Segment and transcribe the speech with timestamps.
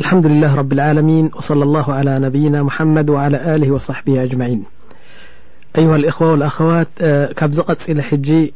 [0.00, 4.62] الحمد لله رب العالمين وصلى الله على نبين محمد وعلىله وصحب أجمعن
[5.78, 6.88] أيها الإخوة والأخوات
[7.36, 8.48] كب ز غل ج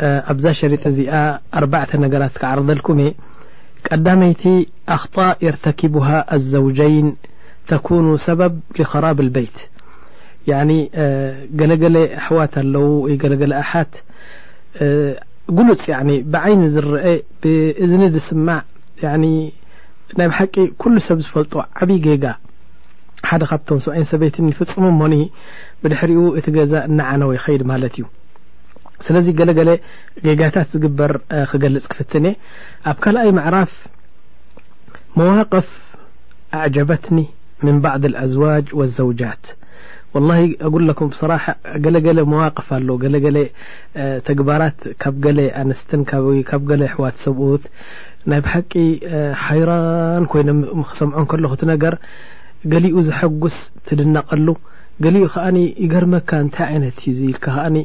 [0.00, 1.04] أبزا شرط ز
[1.54, 3.12] أربع نجرت كعرضلكم
[3.92, 4.42] دميت
[4.88, 7.16] أخطاء يرتكبها الزوجين
[7.66, 9.60] تكون سبب لخراب البيت
[10.48, 10.86] يعني
[11.60, 13.96] قلجل أحوات الو لل حت
[15.48, 15.76] قل
[16.26, 18.62] بعين زرأ بن سمع
[20.18, 21.52] ናብ ሓቂ ኩሉ ሰብ ዝፈልጦ
[21.82, 22.24] ዓብይ ጌጋ
[23.28, 25.14] ሓደ ካብቶም ሰብይ ሰበይት ፍፅሙ ሞኒ
[25.82, 28.04] ብድሕሪኡ እቲ ገዛ ናዓነው ይከይድ ማለት እዩ
[29.06, 29.70] ስለዚ ገለገለ
[30.26, 31.12] ጌጋታት ዝግበር
[31.50, 32.32] ክገልፅ ክፍት እ
[32.90, 33.72] ኣብ ካልኣይ መዕራፍ
[35.18, 35.68] መዋቅፍ
[36.58, 37.18] ኣعጀበትኒ
[37.64, 39.44] ምን ባዕድ الኣዝዋጅ ولዘውጃት
[40.14, 41.32] ወلل ጉኩም ብصራ
[41.84, 42.88] ገለገለ መዋቅፍ ኣሎ
[44.28, 45.90] ተግባራት ካብ ገ ኣንስት
[46.66, 47.64] ብ ኣሕዋት ሰብኡት
[48.30, 48.72] ናይብ ሓቂ
[49.44, 50.48] ሓይራን ኮይኖ
[50.90, 51.94] ክሰምዖን ከለኹ እቲ ነገር
[52.72, 53.56] ገሊኡ ዝሓጉስ
[53.88, 54.48] ትድነቀሉ
[55.04, 55.44] ገሊኡ ከዓ
[55.84, 57.76] ይገርመካ እንታይ ዓይነት እዩ ኢልካ ከዓኒ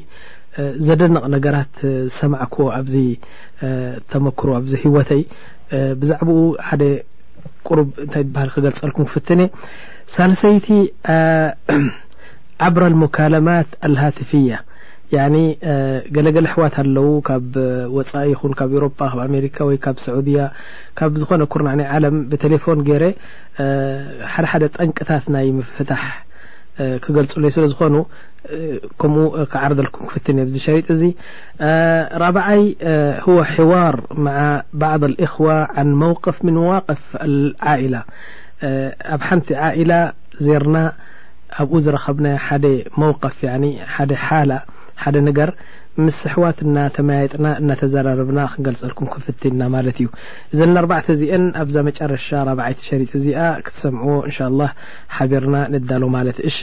[0.87, 1.75] ዘደነቕ ነገራት
[2.07, 2.95] ዝሰማዕክዎ ኣብዚ
[4.11, 5.21] ተመክሩ ኣብዚ ህወተይ
[6.01, 6.83] ብዛዕባኡ ሓደ
[7.67, 9.51] ቁሩብ እንታይ ትበሃል ክገልፀልኩም ክፍትነእ
[10.15, 10.67] ሳንሰይቲ
[12.65, 14.55] ዓብረ ልሞካለማት ኣልሃትፍያ
[16.15, 17.53] ገለገለ ኣሕዋት ኣለው ካብ
[17.97, 20.39] ወፃኢ ኹ ካብ ኤሮፓ ብ ኣሜካ ወይ ካብ ስዑድያ
[20.99, 21.61] ካብ ዝኮነ ኩር
[21.95, 23.03] ዓለም ብቴሌፎን ገረ
[24.33, 26.03] ሓደሓደ ጠንቅታት ናይ ምፍታሕ
[27.03, 27.95] ክገልፁለዩ ስለ ዝኾኑ
[29.01, 30.25] ከምኡ ክዓርዘልኩም ክፍት
[30.65, 31.03] ሸሪጥ እዚ
[32.23, 32.61] ራበዓይ
[33.25, 33.95] ه ሕዋር
[34.81, 35.47] ባعض إخዋ
[35.79, 37.03] عን መوቀፍ ምن ዋቅፍ
[37.73, 37.95] عላ
[39.15, 39.91] ኣብ ሓንቲ عላ
[40.45, 40.77] ዜርና
[41.61, 42.65] ኣብኡ ዝረከብና ሓደ
[43.01, 43.35] መوቀፍ
[44.27, 44.51] ሓላ
[45.03, 45.49] ሓደ ነገር
[46.03, 50.07] ምስ ሕዋት ናተመያየጥና እናተዘራርብና ክንገልፀልኩም ክፍቲና ማለት እዩ
[50.57, 54.71] ዘ ናኣርባዕተ እዚአን ኣብዛ መጨረሻ ረብዓይቲ ሸሪጥ እዚኣ ክትሰምعዎ እን ሻء لላه
[55.15, 56.57] ሓቢርና ንዳሎ ማለት እሺ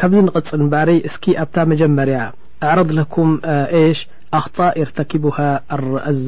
[0.00, 2.18] ካብዚ ንቕፅ በሪ እስኪ ኣብታ መጀመርያ
[2.68, 3.30] ኣዕረض ለኩም
[3.98, 4.02] ሽ
[4.40, 5.38] ኣኽጣ የርተኪቡሃ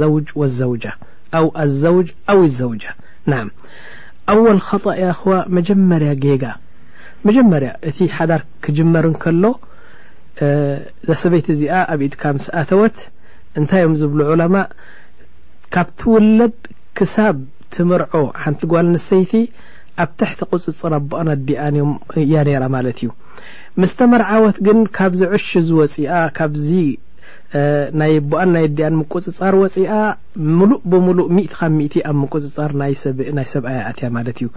[0.00, 0.84] ዘውጅ ولዘውج
[1.44, 2.82] ው ኣዘውጅ ኣው ዘውج
[3.30, 3.38] ና
[4.32, 6.44] ኣወል خط ያ ኸዋ መጀመርያ ጌጋ
[7.28, 9.44] መጀመርያ እቲ ሓዳር ክጅመርን ከሎ
[11.08, 12.96] ዛ ሰበይቲ እዚኣ ኣብ ኢድካ ምስኣተወት
[13.58, 14.56] እንታይ እዮም ዝብሉ ዑለማ
[15.74, 16.56] ካብትውለድ
[16.98, 17.36] ክሳብ
[17.74, 18.10] ትምርዖ
[18.42, 19.32] ሓንቲ ጓል ንሰይቲ
[20.04, 21.90] ኣብ ታሕቲ ቅፅፅ ረቦኦና ዲኣም
[22.22, 23.10] እያ ነራ ማለት እዩ
[23.82, 25.94] ምስተመርዓወት ግን ካብዚ ዕሽ ዝወፅ
[28.00, 29.84] ናይ ቦኣን ናይ ድኣን ምቁፅፃር ወፅኣ
[30.58, 32.92] ሙሉእ ብምሉእ እ ካብ እ ኣብ ምቁፅፃር ናይ
[33.52, 34.48] ሰብኣያ ኣትያ ማለት እዩ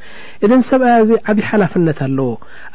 [0.46, 2.30] እደን ሰብኣያ ዚ ዓብይ ሓላፍነት ኣለዎ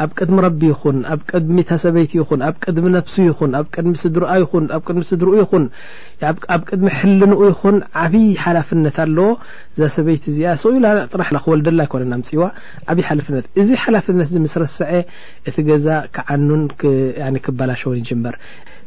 [0.05, 4.31] ኣብ ቅድሚ ረቢ ይኹን ኣብ ቅድሚ ታሰበይቲ ይኹን ኣብ ቅድሚ ነብሱ ይኹን ኣብ ድሚ ስድሩኣ
[4.43, 5.65] ይንኣብ ድሚ ስድሩኡ ይኹን
[6.57, 9.27] ኣብ ቅድሚ ሕልንኡ ይኹን ዓብይ ሓላፍነት ኣለዎ
[9.81, 12.45] ዛ ሰበይቲ እዚኣ ሰዩጥራሕክወልደላ ይኮነና ፅዋ
[12.93, 14.89] ዓብይ ሓላፍነት እዚ ሓላፍነት ምስረስዐ
[15.49, 16.65] እቲ ገዛ ክዓኑን
[17.51, 18.37] ክበላሸውን ይጅመር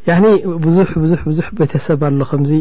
[0.10, 0.26] ያኒ
[0.66, 2.52] ብዙሕ ብዙሕ ብዙሕ ቤተሰብ ኣሎ ከምዚ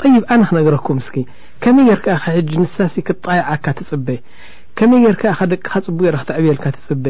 [0.00, 1.16] ጠይብ ኣነ ክነገረኩ ምስኪ
[1.62, 4.08] ከመይ ጌርከ ከሕጂ ንሳ ክትጣይዓካ ትፅበ
[4.78, 7.06] ከመይ ገርከ ደቂካ ፅቡቅ ገ ክትዕብልካ ትፅበ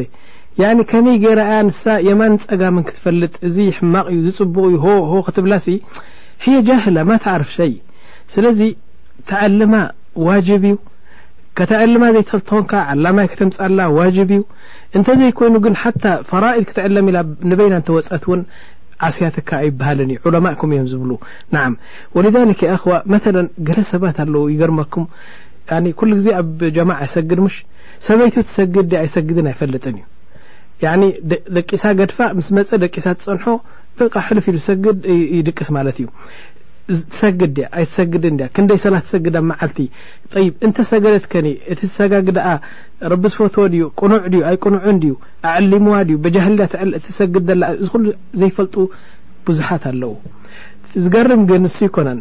[0.91, 5.67] ከመይ ገይራ ንሳ የማን ፀጋምን ክትፈልጥ እዚ ሕማቕ እዩ ዝፅቡቅ እዩ ሆ ሆ ክትብላሲ
[6.43, 7.75] ሕየ ጃህላ ማ ትዓርፍሰ እዩ
[8.33, 8.59] ስለዚ
[9.29, 9.73] ተኣልማ
[10.27, 10.75] ዋጀብ እዩ
[11.57, 14.39] ከተዕልማ ዘይተርትኾን ከ ዓላማይ ከተምፃላ ዋጅብ እዩ
[14.97, 15.91] እንተዘይኮይኑ ግን ሓ
[16.29, 17.13] ፈራድ ክትዕለም ኢ
[17.51, 18.41] ንበይና እንተወፀት ውን
[19.07, 21.11] ዓስያትካ ይበሃልን እዩ ዑለማ ም እዮም ዝብሉ
[21.53, 21.75] ን
[22.51, 23.19] ወክ ኣዋ መ
[23.67, 25.05] ገለ ሰባት ኣለው ይገርመኩም
[25.99, 27.55] ኩሉ ግዜ ኣብ ጀማ ሰግድ ሙሽ
[28.07, 29.97] ሰበይቱ ትሰግድ ኣይሰግድን ኣይፈለጥን
[30.93, 31.11] እዩ
[31.57, 33.45] ደቂሳ ገድፋ ምስ መፀ ደቂሳ ትፀንሖ
[33.99, 34.99] ብቃ ልፍ ኢ ሰግድ
[35.37, 36.07] ይድቅስ ማለት እዩ
[37.17, 39.77] ሰግድ ድያ ኣይትሰግድን ክንደይ ሰላት ሰግደ መዓልቲ
[40.45, 42.47] ይብ እንተ ሰገደት ከኒ እቲ ሰጋግዳኣ
[43.11, 45.13] ረቢ ዝፈትዎ ድዩ ቁኑዕ ዩ ኣይቁኑዑን ድዩ
[45.51, 48.03] ኣዕሊምዋ ዩ ብጃህል ትዕል እቲ ሰግድ ዘላ ዝኩሉ
[48.41, 48.75] ዘይፈልጡ
[49.47, 50.13] ብዙሓት ኣለዉ
[51.05, 52.19] ዝገርም ግን ንሱ ይኮነን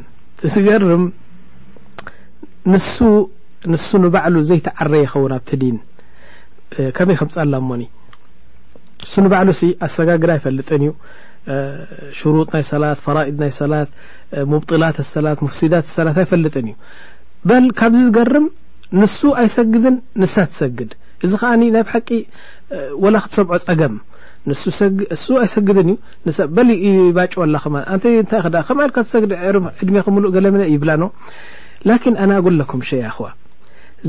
[0.55, 1.05] ዝገርም
[2.73, 2.97] ንሱ
[3.73, 5.77] ንሱ ንባዕሉ ዘይተዓረ ይኸውን ኣብቲ ድን
[6.97, 7.83] ከመይ ከምፃላእሞኒ
[9.03, 9.49] ንሱ ንባዕሉ
[9.89, 10.93] ኣሰጋግዳ ይፈልጥን እዩ
[12.19, 13.89] ሽሩጥ ናይ ሰላት ፈራድ ናይ ሰላት
[14.53, 16.75] ሙብላት ሰላት ሙፍሲዳት ሰላት ኣይፈልጥን እዩ
[17.49, 18.47] በ ካብዚ ዝገርም
[19.01, 20.91] ንሱ ኣይሰግድን ንሳ ትሰግድ
[21.27, 22.09] እዚ ከኣ ናይ ብ ሓቂ
[23.05, 23.95] ወላ ክትሰብዖ ፀገም
[25.25, 25.89] ሱ ኣይሰግድን
[26.29, 26.39] እዩ
[27.17, 31.03] በ ባ ኣላኸታከልሰግድዕድሜ ክምሉእ ገለም ይብላኖ
[31.91, 33.27] ላን ኣና ግሎኩም ሸ ያ ክዋ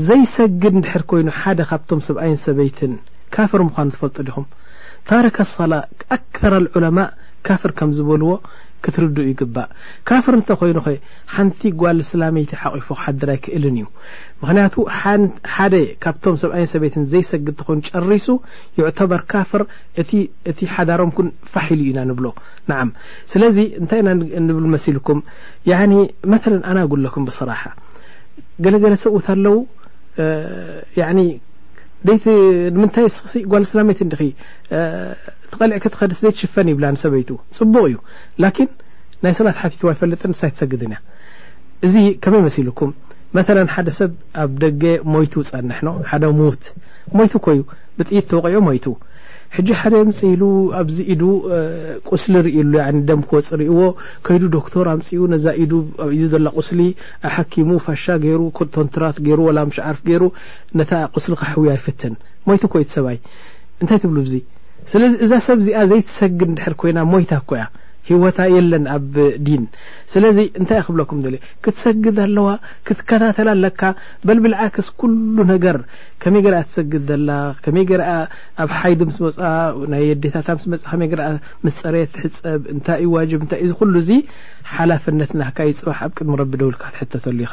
[0.06, 2.92] ዘይሰግድ ንድሕር ኮይኑ ሓደ ካብቶም ሰብኣይን ሰበይትን
[3.34, 4.46] ካፍር ምኑ ትፈልጡ ዲኹም
[5.08, 6.98] ታረክ ሰላኣር ዑለማ
[7.46, 8.30] ካፍር ከም ዝበልዎ
[8.84, 9.68] ክትርድኡ ይግባእ
[10.08, 10.90] ካፍር እንተ ኮይኑ ኸ
[11.34, 13.76] ሓንቲ ጓል ስላመይቲ ሓቂፎ ሓድራይ ክእል እዩ
[14.42, 14.74] ምክንያቱ
[15.54, 15.74] ሓደ
[16.04, 18.26] ካብቶም ሰብኣይ ሰበት ዘይሰግድ ተኮይኑ ጨሪሱ
[18.78, 19.62] ይዕተበር ካፍር
[20.52, 22.26] እቲ ሓዳሮም ን ፋሒሉ ኢና ንብሎ
[22.88, 22.90] ን
[23.34, 24.12] ስለዚ እንታይ ና
[24.50, 25.20] ንብል መሲልኩም
[26.34, 26.42] መ
[26.72, 27.62] ኣና ጉለኩም ብስራሓ
[28.66, 29.56] ገለገለ ሰብኡት ኣለዉ
[32.76, 33.06] ንምታይ
[33.52, 34.00] ጓል ስላሜይት
[35.60, 37.22] ቀሊዕተኸስ ዘ ሽፈ ይብላሰበይ
[37.58, 37.96] ፅቡቅ እዩ
[39.24, 39.56] ናይ ሰባት
[40.02, 40.82] ፈጥ ንሳይ ሰግድ
[41.86, 42.92] እዚ ከመይመኩም
[43.76, 44.10] ሓደ ሰብ
[44.42, 44.82] ኣብ ደገ
[45.14, 45.78] ሞቱ ፀንሕ
[46.40, 46.62] ሙት
[47.18, 47.62] ሞቱ ዩ
[47.98, 48.86] ብት ተወቂዑ ሞቱ
[49.80, 50.44] ሓደ ምፅ ኢሉ
[50.80, 51.16] ኣብዚ ኢ
[52.10, 52.72] ቁስሊ ርእሉ
[53.08, 53.80] ደም ክወፅ ርእዎ
[54.26, 56.80] ከይ ዶክቶር ምፅኡ ቁስሊ
[57.64, 58.36] ኣሙ ፋሻ ገይ
[58.74, 59.18] ትትርፍ
[61.16, 61.36] ቁስሊ
[61.68, 62.52] ይፍሰ
[64.92, 67.64] ስለዚ እዛ ሰብዚኣ ዘይትሰግድ ድሕር ኮይና ሞይታ እኮ እያ
[68.08, 69.14] ሂወታ የለን ኣብ
[69.44, 69.62] ዲን
[70.12, 71.20] ስለዚ እንታይ እ ክብለኩም
[71.64, 72.46] ክትሰግድ ኣለዋ
[72.86, 73.80] ክትከታተላ ለካ
[74.26, 75.76] በልብልዓክስ ኩሉ ነገር
[76.22, 77.30] ከመይ ገር ትሰግድ ዘላ
[77.66, 77.86] ከመይ
[78.64, 79.38] ኣብ ሓይ ምስመፃ
[79.92, 81.08] ናይ የዴታ ስይ
[81.66, 84.10] ምስፀረየት ትሕፀብ ንታይ ዋ ታ እዚ ኩሉዚ
[84.74, 87.52] ሓላፍነት ናዩፅባሕ ኣብ ቅድሚ ረቢ ደውልካ ትሕተተሉ ኢኻ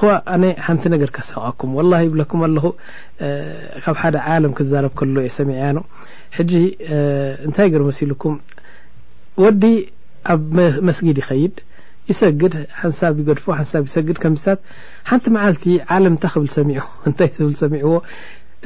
[0.00, 2.58] ክዋ ኣነ ሓንቲ ነገር ከስሕቀኩም ላ ይብለኩም ኣለ
[3.86, 5.78] ካብ ሓደ ዓለም ክዛረብ ከሎ እየ ሰሚዕያኖ
[6.36, 6.52] ሕጂ
[7.46, 8.34] እንታይ قር መሲልኩም
[9.42, 9.64] ወዲ
[10.34, 10.42] ኣብ
[10.88, 11.54] መስጊድ ይኸይድ
[12.10, 14.60] ይሰግድ ሓንሳብ ይገድፎ ሓንሳብ يሰግድ ከምት
[15.10, 15.64] ሓንቲ መዓልቲ
[15.96, 17.92] عልም ታ ብ ሰታይ ብ ሰሚعዎ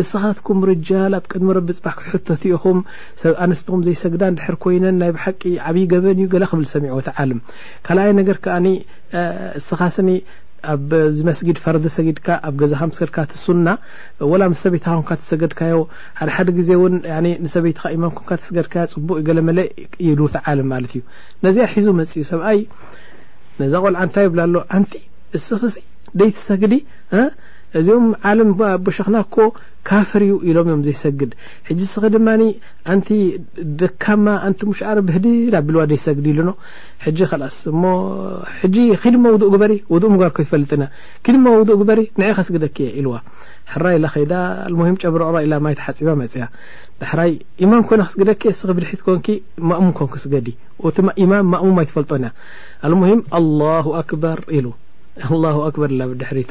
[0.02, 2.78] እስኻትኩም ርጃል ኣብ ቅድሚ ረቢ ፅባح ሕቶት ኢኹም
[3.22, 7.38] ሰብ ኣነስትኩም ዘيሰግዳ ድር ኮይነን ናይ ብሓቂ ዓብይ ገበን እዩ ክብል ሰሚعዎት عልም
[7.86, 8.36] ካኣይ ነገር
[9.68, 9.96] ስኻስ
[10.72, 13.68] ኣብ ዝመስጊድ ፈርደ ሰጊድካ ኣብ ገዛኻ መስገድካ ትሱና
[14.30, 15.76] ወላ ምስ ሰበይትካ ኩንካ ትሰገድካዮ
[16.20, 16.94] ሓደሓደ ግዜ እውን
[17.44, 19.58] ንሰበይትካ እማም ንካ ተሰገድካዮ ፅቡቅ ይገለመለ
[20.08, 21.02] የድዉት ዓለም ማለት እዩ
[21.46, 22.60] ነዚኣ ሒዙ መፅ እዩ ሰብኣይ
[23.60, 24.94] ነዛ ቆልዓ እንታይ ይብላ ሎ ዓንቲ
[25.36, 25.74] ንስክሲ
[26.20, 26.74] ደይቲ ሰግዲ
[27.80, 28.50] እዚኦም ዓለም
[28.84, 29.36] ቦሸክናኮ
[29.88, 31.32] ካፈርዩ ኢሎም እዮም ዘይሰግድ
[31.68, 32.28] ሕጂ ስ ድማ
[32.92, 32.96] ኣ
[33.80, 36.40] ደካማ ኣ ሙሽዓር ብህድር ቢዋ ሰግዲ ኢሉ
[37.16, 37.20] ጂ
[37.58, 37.62] ስ
[39.16, 40.84] ድማ ውእ ግበሪ ኡ ምር ትፈልጥና
[41.34, 43.14] ድማ ውኡ ግበሪ ንአ ከስግደክእ ኢዋ
[43.82, 44.40] ራ ኢ ኸ
[44.88, 45.28] ም ጨብረቅ
[45.66, 46.44] ማይ ሓፂባ መፅያ
[47.02, 47.32] ዳሕራይ
[47.66, 48.42] እማም ኮይና ክስግደክ
[48.78, 49.18] ብድሒት ኮን
[49.70, 50.48] ማእሙም ኮን ስገዲ
[50.82, 52.34] ማ ማእሙም ኣይትፈልጦንእ
[52.88, 53.72] ኣሙሂም ኣ
[54.02, 54.60] ኣክበር ኢ
[55.26, 56.50] ኣ ኣክበር ለ ድሕሪቱ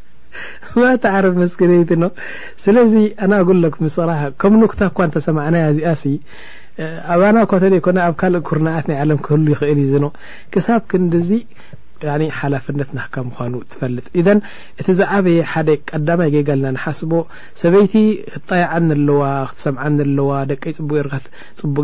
[0.81, 2.03] ማተዓረብ መስክደይትኖ
[2.63, 2.93] ስለዚ
[3.25, 4.11] ኣና ግሎምስቕራ
[4.41, 6.03] ከምክታብ ኳ ተሰማዕና እዚኣ
[7.31, 7.63] ኣና ኳተ
[8.07, 10.09] ኣብ ካእ ኩርናት ናይ ዓለም ክህሉ ይኽእል ዩ
[10.55, 11.31] ክሳብ ክንዲዚ
[12.37, 14.05] ሓላፍነት ና ምኑ ትፈልጥ
[14.79, 17.11] እቲ ዝዓበየ ሓደ ቀማይ ገጋልና ንሓስቦ
[17.61, 17.93] ሰበይቲ
[18.29, 21.11] ክትጠይዓንለዋ ክትሰምለዋ ደቀይ ፅቡፅቡቅ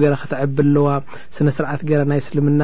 [0.05, 0.87] ገ ክትብ ኣለዋ
[1.37, 2.61] ስነስርዓት ገ ናይ እስልምና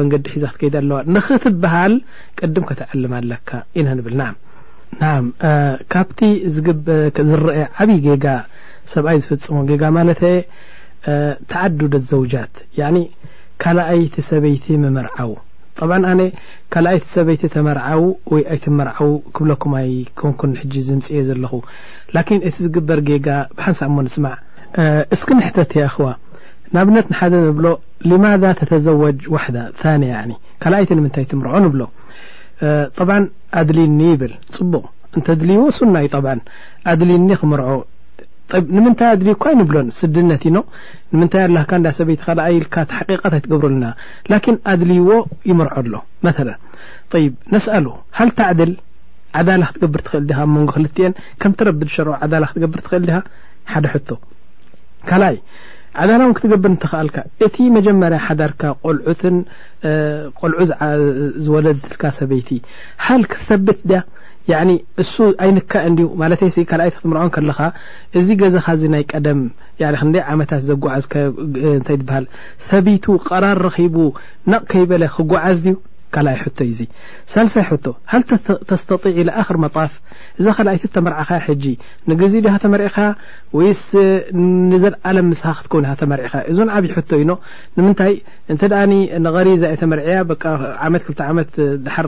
[0.00, 1.94] መንገዲ ሒዛ ክትከይ ኣለዋ ንክትበሃል
[2.40, 3.48] ቅድም ከተዕልም ኣለካ
[3.80, 4.30] ኢና ብል ና
[5.00, 5.26] ናዓም
[5.92, 6.18] ካብቲ
[7.30, 8.24] ዝረአ ዓብይ ጌጋ
[8.92, 10.22] ሰብኣይ ዝፍፅሞ ጌጋ ማለት
[11.50, 12.54] ተዓዱደት ዘውጃት
[13.62, 15.32] ካልኣይቲ ሰበይቲ ምመርዓው
[15.78, 16.20] ጠብዓ ኣነ
[16.72, 18.02] ካልኣይቲ ሰበይቲ ተመርዓው
[18.34, 19.88] ወይኣይቲ መርዓው ክብለኩማይ
[20.20, 21.52] ኮንኩን ሕጂ ዝምፅ ዘለኹ
[22.14, 24.34] ላኪን እቲ ዝግበር ጌጋ ብሓንሳዕ እሞ ንስማዕ
[25.14, 26.08] እስኪ ንሕተት የ ኣኸዋ
[26.76, 27.66] ንብነት ንሓደ ንብሎ
[28.08, 29.56] ሊማذ ተተዘዋጅ ዋሕዳ
[30.00, 30.32] ን
[30.64, 31.80] ካልኣይቲ ንምንታይ ትምርዖ ንብሎ
[32.96, 33.16] ጠብዓ
[33.60, 34.84] ኣድል ኒ ይብል ፅቡቅ
[35.16, 36.34] እንተ ድልይዎ ስናዩ ብ
[36.90, 37.60] ኣድልኒ ክምር
[38.76, 40.56] ንምንታይ ድል ኳይ ንብሎን ስድነት ኢኖ
[41.12, 42.90] ንምንታይ ኣላካ ሰበይቲ ካል ሓቂቃት
[43.34, 43.84] ኣይትገብረሉና
[44.30, 45.10] ላን ኣድልይዎ
[45.50, 45.94] ይምርዖ ኣሎ
[46.26, 46.32] መ
[47.22, 47.86] ይ ነስኣሉ
[48.18, 48.72] ሃልታዕድል
[49.40, 51.12] ዓዳላ ክትገብር ትክእል ድሃ መንጎ ክልቲአን
[51.42, 53.18] ከም ተረብድ ሸርዑ ዳላ ክትገብር ትክእል ድሃ
[53.72, 54.08] ሓደ ሕቶ
[55.10, 55.36] ካኣይ
[56.02, 57.16] ዓዳናውን ክትገብር እንትኽኣልካ
[57.46, 60.58] እቲ መጀመርያ ሓዳርካ ቆልዑትቆልዑ
[61.44, 62.48] ዝወለድትልካ ሰበይቲ
[63.08, 64.02] ሓልክትሰብት ድ
[65.02, 67.58] እሱ ኣይንካ እንድዩ ማለተይ ካልኣይ ክትምርዖን ከለኻ
[68.18, 69.40] እዚ ገዛኻዚ ናይ ቀደም
[70.00, 71.14] ክንደይ ዓመታት ዘጓዓዝካ
[71.78, 72.24] እንታይ ትበሃል
[72.70, 73.96] ሰበይቱ ቀራር ረኺቡ
[74.52, 75.76] ነቕ ከይበለ ክጓዓዝ ድዩ
[76.14, 76.80] ካልኣይ ሕቶ እዩዚ
[77.32, 79.92] ሳልሳይ ሕቶ ሃልተስተጢዕ ኢናኣክር መጣፍ
[80.38, 81.64] እዛ ካኣይት ተመርዓኻ ሕጂ
[82.10, 82.96] ንግዜኡ ድሃ ተመርዕኻ
[83.58, 83.82] ወይስ
[84.70, 87.32] ንዘኣለም ምስኻ ክትከውን ተመርዕኻ እዞን ዓብዪ ሕቶ ዩኖ
[87.76, 88.14] ንምንታይ
[88.54, 88.82] እንተ ደኣ
[89.26, 90.34] ነሪ ዛየ ተመርዕያ በ
[90.88, 91.52] ዓመት 2ልተ ዓመት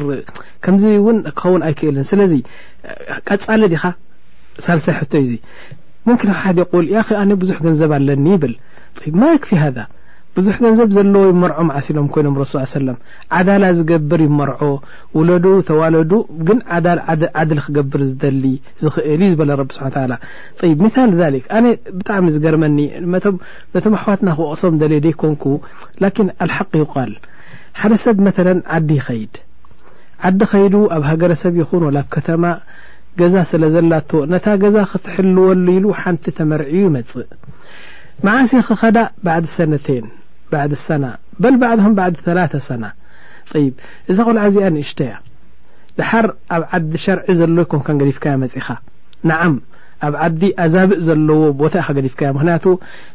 [0.01, 0.19] ር
[0.67, 2.35] ከምዚ እውን ክኸውን ኣይክእልን ስለዚ
[3.29, 3.85] ቀፃለ ዲኻ
[4.67, 5.33] ሳልሳይ ሕቶ እዩዚ
[6.07, 8.55] ሙምክ ካ ሓደ ይቁል ያ ኸ ኣነ ብዙሕ ገንዘብ ኣለኒ ይብል
[9.21, 9.77] ማ ያክፊ ሃذ
[10.37, 12.97] ብዙሕ ገንዘብ ዘለዎ ይመርዖም ዓሲሎም ኮይኖም ረስ ሰለም
[13.39, 14.61] ዓዳላ ዝገብር ይመርዖ
[15.17, 16.13] ውለዱ ተዋለዱ
[16.49, 16.59] ግን
[17.41, 18.45] ዓድል ክገብር ዝሊ
[18.83, 20.15] ዝኽእል ዩ ዝበለብ ስብሓላ
[20.71, 20.73] ይ
[21.35, 21.65] ል ክ ኣነ
[21.99, 22.79] ብጣዕሚ ዝገርመኒ
[23.77, 25.45] ነቶም ኣሕዋትና ክወቅሶም ደለየ ደይኮንኩ
[26.05, 27.13] ላን ኣልሓቅ ይቃል
[27.81, 28.49] ሓደ ሰብ መለ
[28.79, 29.35] ዓዲ ይኸይድ
[30.31, 32.45] ዓዲ ኸይዱ ኣብ ሃገረሰብ ይኹን ላብ ከተማ
[33.21, 33.93] ገዛ ስለዘላ
[34.33, 37.29] ነታ ገዛ ክትሕልወሉ ኢሉ ሓንቲ ተመርዒ ይመፅእ
[38.27, 40.05] መዓሰ ክኸዳእ ባዕዲ ሰነተን
[40.53, 40.57] ባ
[40.87, 40.97] ሰ
[41.43, 42.85] በል ባድም ባዕዲ ثላ ሰና
[43.63, 43.67] ይ
[44.11, 45.13] እዛ ቆልዓ ዚኣ ንእሽተያ
[45.99, 48.69] ድሓር ኣብ ዓዲ ሸርዒ ዘሎ ይኮን ገዲፍካያ መፅእኻ
[49.29, 49.55] ንዓም
[50.07, 52.65] ኣብ ዓዲ ኣዛብእ ዘለዎ ቦታ ኢኻ ገዲፍካዮ ምክንያቱ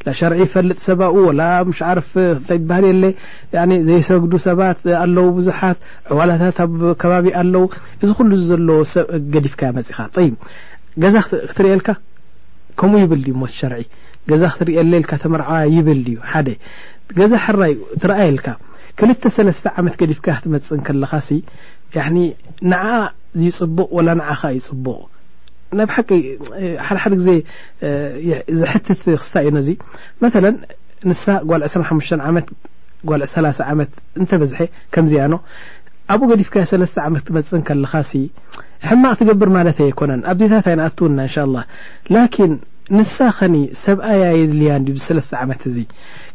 [0.07, 2.09] ናሸርዒ ፈልጥ ሰብኡ ወላ ምሽ ዓርፍ
[2.47, 3.01] ታይ ትበሃል
[3.55, 5.79] የለ ዘይሰግዱ ሰባት ኣለው ቡዙሓት
[6.13, 7.65] ዕዋላታት ኣብ ከባቢ ኣለው
[8.03, 8.31] እዚ ኩሉ
[8.93, 9.99] ዘገዲፍካ መፅእኻ
[11.03, 11.15] ገዛ
[11.51, 11.89] ክትርኤልካ
[12.81, 13.83] ከምኡ ይብል ድሞ ሸርዒ
[14.29, 16.41] ገዛ ክትሪእ ኣሌልካ ተመርዓዋ ይብል ዩ ሓ
[17.17, 18.47] ገዛ ሓራዩ ትረኣየልካ
[18.99, 21.11] ክተሰለስተ ዓመት ገዲፍካ ክትመፅን ከለኻ
[22.71, 22.99] ንዓኣ
[23.47, 25.01] ይፅቡቅ ወላ ንዓካ ይፅቡቅ
[25.77, 26.09] ናብ ሓቂ
[26.87, 29.69] ሓሓደ ዜዘሕትት ክስ ዩኖእዚ
[30.23, 30.29] መ
[31.09, 32.47] ንሳ ጓልዕ ስሓሽ ዓመት
[33.09, 34.59] ጓል 3 ዓመት እንተበዝሐ
[34.93, 35.33] ከምዚያኖ
[36.13, 37.93] ኣብኡ ገዲፍካ ሰለስተ መት ክትመፅን ከለኻ
[38.89, 41.19] ሕማቅ ትገብር ማለተይ ኣኮነን ኣብዜታ ይኣትውና
[42.95, 44.73] ንሳኸኒ ሰብኣያ የድልያ
[45.05, 45.77] ሰለስተ ዓመት እዚ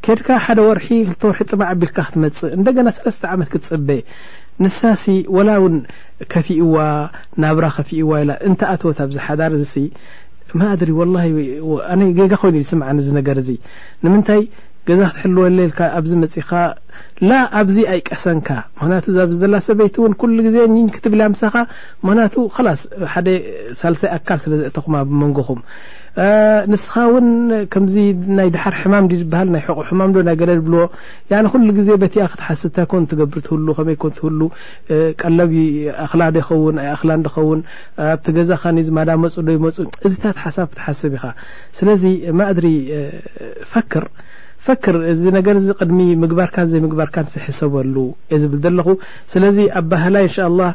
[0.04, 0.88] ከድካ ሓደ ወርሒ
[1.20, 3.88] ክወርሒ ጥማዕ ቢልካ ክትመፅ እንደገና ሰለስተ ዓመት ክትፅበ
[4.64, 5.04] ንሳሲ
[5.36, 5.76] ወላ ውን
[6.32, 6.74] ከፊእዋ
[7.44, 9.76] ናብራ ከፊእዋ ኢ እንተኣተወት ኣብዚሓዳር ሲ
[10.60, 10.90] ማድሪ
[11.70, 11.78] ወ
[12.18, 13.52] ገጋ ኮይኑ ዩስምዓኒ ዝነገር ዚ
[14.04, 14.42] ንምንታይ
[14.88, 16.50] ገዛ ክትሕልወለልካ ኣብዚ መፅኻ
[17.28, 20.58] ላ ኣብዚ ኣይቀሰንካ ምክንያቱ ዛብዝላ ሰበይቲእው ሉ ግዜ
[20.96, 21.54] ክትብልያ ምሳኻ
[22.06, 22.34] ምክንያቱ
[22.82, 23.28] ስ ሓደ
[23.80, 25.60] ሳልሳይ ኣካል ስለ ዘእተኹማ ብመንጎኹም
[26.72, 27.28] ንስኻ እውን
[27.72, 27.94] ከምዚ
[28.38, 30.80] ናይ ድሓር ሕማም ዝበሃል ናይ ሕቁ ሕማም ዶ ናይ ገለብልዎ
[31.52, 34.40] ኩሉ ግዜ በቲኣ ክትሓስብታ ኮን ትገብር ትህሉ ከመይኮን ትህሉ
[35.20, 35.52] ቀለብ
[36.04, 37.60] ኣክላዶ ይኸውን ኣኣክላ ኸውን
[38.10, 39.76] ኣብቲ ገዛ ኸማዳ መፁ ዶ ይመፁ
[40.08, 41.24] እዚታት ሓሳብ ክትሓስብ ኢኻ
[41.80, 42.04] ስለዚ
[42.40, 42.68] ማእድሪ
[43.72, 44.06] ፈክር
[44.66, 47.96] ፈክር እዚ ነገር ዚ ቅድሚ ምግባርካ ዘይ ምግባርካ ስሒሰበሉ
[48.34, 48.88] የ ዝብል ዘለኹ
[49.34, 50.72] ስለዚ ኣብ ባህላይ እንሻ ላ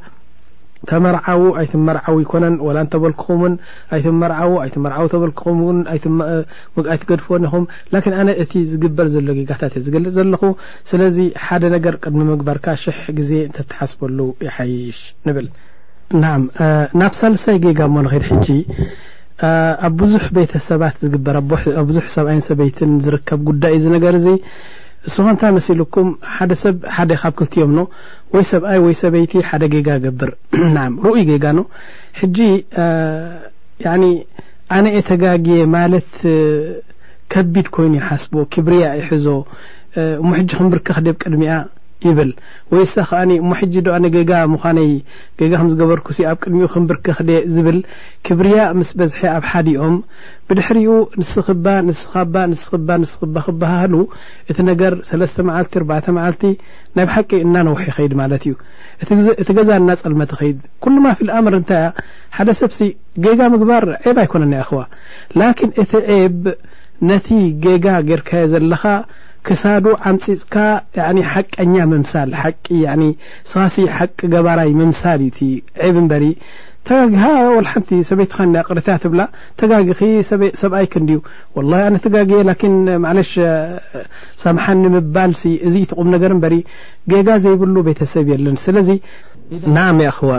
[0.89, 3.53] ተመርዓዊ ኣይት መርዓዊ ይኮነን ወላ ንተበልክኹምውን
[3.95, 10.43] ኣይትመርዓው ኣይትመርዓዊ ተበልክኹምንምኣይትገድፈዎን ይኹም ላን ኣነ እቲ ዝግበር ዘሎ ጋታት እዩ ዝገልፅ ዘለኹ
[10.91, 15.47] ስለዚ ሓደ ነገር ቅድሚ ምግበርካ ሽሕ ግዜ እንተተሓስበሉ ይሓይሽ ንብል
[16.21, 16.23] ና
[16.99, 18.47] ናብ ሳልሳይ ጌጋ ሞ ንኸድ ሕጂ
[19.87, 21.45] ኣብ ብዙሕ ቤተሰባት ዝግበር ኣብ
[21.89, 24.27] ብዙሕ ሰብኣይን ሰበይትን ዝርከብ ጉዳይ ነገር ዚ
[25.13, 27.81] ስኮንታይ መሲልኩም ሓደ ሰብ ሓደ ካብ ክልቲዮም ኖ
[28.35, 30.31] ወይ ሰብኣይ ወይ ሰበይቲ ሓደ ገጋ ገብር
[30.75, 31.59] ና ርኡይ ገጋኖ
[32.19, 32.37] ሕጂ
[34.77, 36.11] ኣነየ ተጋግي ማለት
[37.33, 39.27] ከቢድ ኮይኑ ሓስቦ ክብርያ ይሕዞ
[40.21, 41.53] እሙ ሕጂ ክንብርክ ክደብ ቅድሚያ
[42.05, 42.29] ይብል
[42.73, 44.91] ወይ ሳ ከኣኒ ሞ ሕጂ ዶኣነ ገጋ ምዃነይ
[45.39, 47.77] ገጋ ከምዝገበርኩእሲ ኣብ ቅድሚኡ ክንብርከ ክ ዝብል
[48.25, 49.95] ክብርያ ምስ በዝሐ ኣብ ሓዲኦም
[50.49, 50.89] ብድሕሪኡ
[51.19, 53.95] ንስ ኽባ ንስባ ንስኽባ ንስኽባ ክበሃህሉ
[54.49, 56.43] እቲ ነገር ሰለስተ መዓልቲ ርባዕተ መዓልቲ
[56.95, 58.53] ናይ ብ ሓቂ እናነውሒ ይኸይድ ማለት እዩ
[59.41, 61.87] እቲ ገዛ እናፀልመት ኸይድ ኩሉማ ፊል ኣምር እንታይያ
[62.37, 62.79] ሓደ ሰብሲ
[63.25, 64.81] ጌጋ ምግባር ዔብ ኣይኮነ ይ ኣኽዋ
[65.41, 66.37] ላኪን እቲ ዔብ
[67.09, 67.27] ነቲ
[67.65, 68.83] ጌጋ ጌርካዮ ዘለኻ
[69.47, 70.55] ክሳዱ ዓምፂፅካ
[71.33, 72.65] ሓቀኛ ምምሳል ሓቂ
[73.49, 75.39] ስኻሲ ሓቂ ገባራይ ምምሳል እዩ
[75.87, 76.25] ዕብ እበሪ
[76.87, 77.13] ተጋ
[77.73, 79.21] ሓቲ ሰበይትካ ቅሪታትብላ
[79.59, 79.87] ተጋጊ
[80.61, 81.19] ሰብኣይ ክንዲዩ
[81.71, 82.67] ላ ኣነ ተጋጊ ላን
[83.05, 83.31] ማለሽ
[84.43, 85.33] ሰምሓ ንምባል
[85.69, 86.55] እዚ ትቕም ነገር በሪ
[87.13, 88.89] ጌጋ ዘይብሉ ቤተሰብ የለን ስለዚ
[89.75, 90.31] ንኣም ይኸወ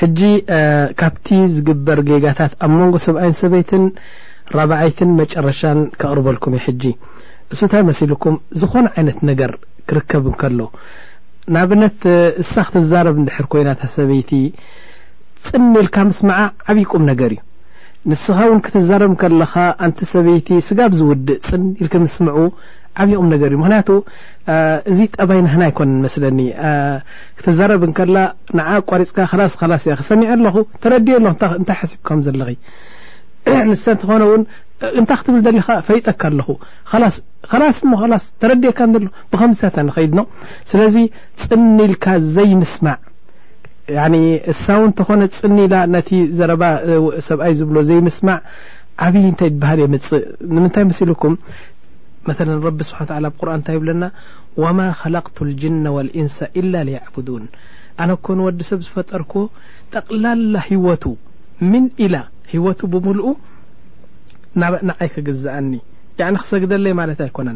[0.00, 0.20] ሕጂ
[1.00, 3.84] ካብቲ ዝግበር ጌጋታት ኣብ መንጎ ሰብኣይን ሰበይትን
[4.58, 6.84] ረብዓይትን መጨረሻን ካቕርበልኩም እ ሕጂ
[7.52, 9.52] ንሱ እንታይ መሲልኩም ዝኾነ ዓይነት ነገር
[9.88, 10.58] ክርከብ ንከሎ
[11.52, 12.00] ንኣብነት
[12.42, 14.30] እሳ ክትዛረብ እንድሕር ኮይናታ ሰበይቲ
[15.46, 16.38] ፅን የልካ ምስምዓ
[16.70, 17.38] ዓብቁም ነገር እዩ
[18.10, 19.54] ንስኻ እውን ክትዛረብ ከለኻ
[19.86, 22.36] ኣንተ ሰበይቲ ስጋብ ዝውድእ ፅንልክ ምስምዑ
[23.04, 23.88] ዓብቁም ነገር እዩ ምክንያቱ
[24.92, 26.40] እዚ ጠባይ ንህና ኣይኮነ መስለኒ
[27.40, 28.16] ክትዛረብንከላ
[28.60, 32.50] ንዓ ቋሪፅካ ኸላስኸላስ እያ ክሰሚዐ ኣለኹ ተረድዩ ኣለኹ እንታይ ሓሲብከም ዘለኺ
[33.72, 34.42] ንሳ እተኾነውን
[35.00, 35.36] እንታይ ክትብ
[35.66, 36.22] ካ ፈይጠካ
[36.96, 38.80] ኣለኹ ስስ ተረድየካ
[39.32, 39.60] ብኸምሳ
[40.14, 40.18] ድ
[40.70, 40.96] ስለዚ
[41.40, 42.96] ፅኒ ኢልካ ዘይምስማዕ
[44.52, 44.64] እሳ
[44.98, 45.56] ተኾነ ፅኒ
[46.38, 48.18] ዘሰብኣይ ብዘይስ
[49.62, 49.98] ብሃ እቢ
[50.90, 51.22] ስብ ብቁ
[53.74, 53.90] ይ ብለ
[54.64, 54.92] ማ
[55.36, 55.76] ቱ ን
[56.94, 57.46] ን
[58.02, 59.40] ኣነኮወዲ ሰብ ዝፈጠርክዎ
[59.92, 61.04] ጠቅላላ ሂወቱ
[61.70, 61.84] ን
[62.52, 63.28] ሂወቱ ብምሉኡ
[64.90, 65.72] ንዓይ ክግዝአኒ
[66.42, 67.48] ክሰግደለይ ማለት ኣይኮነ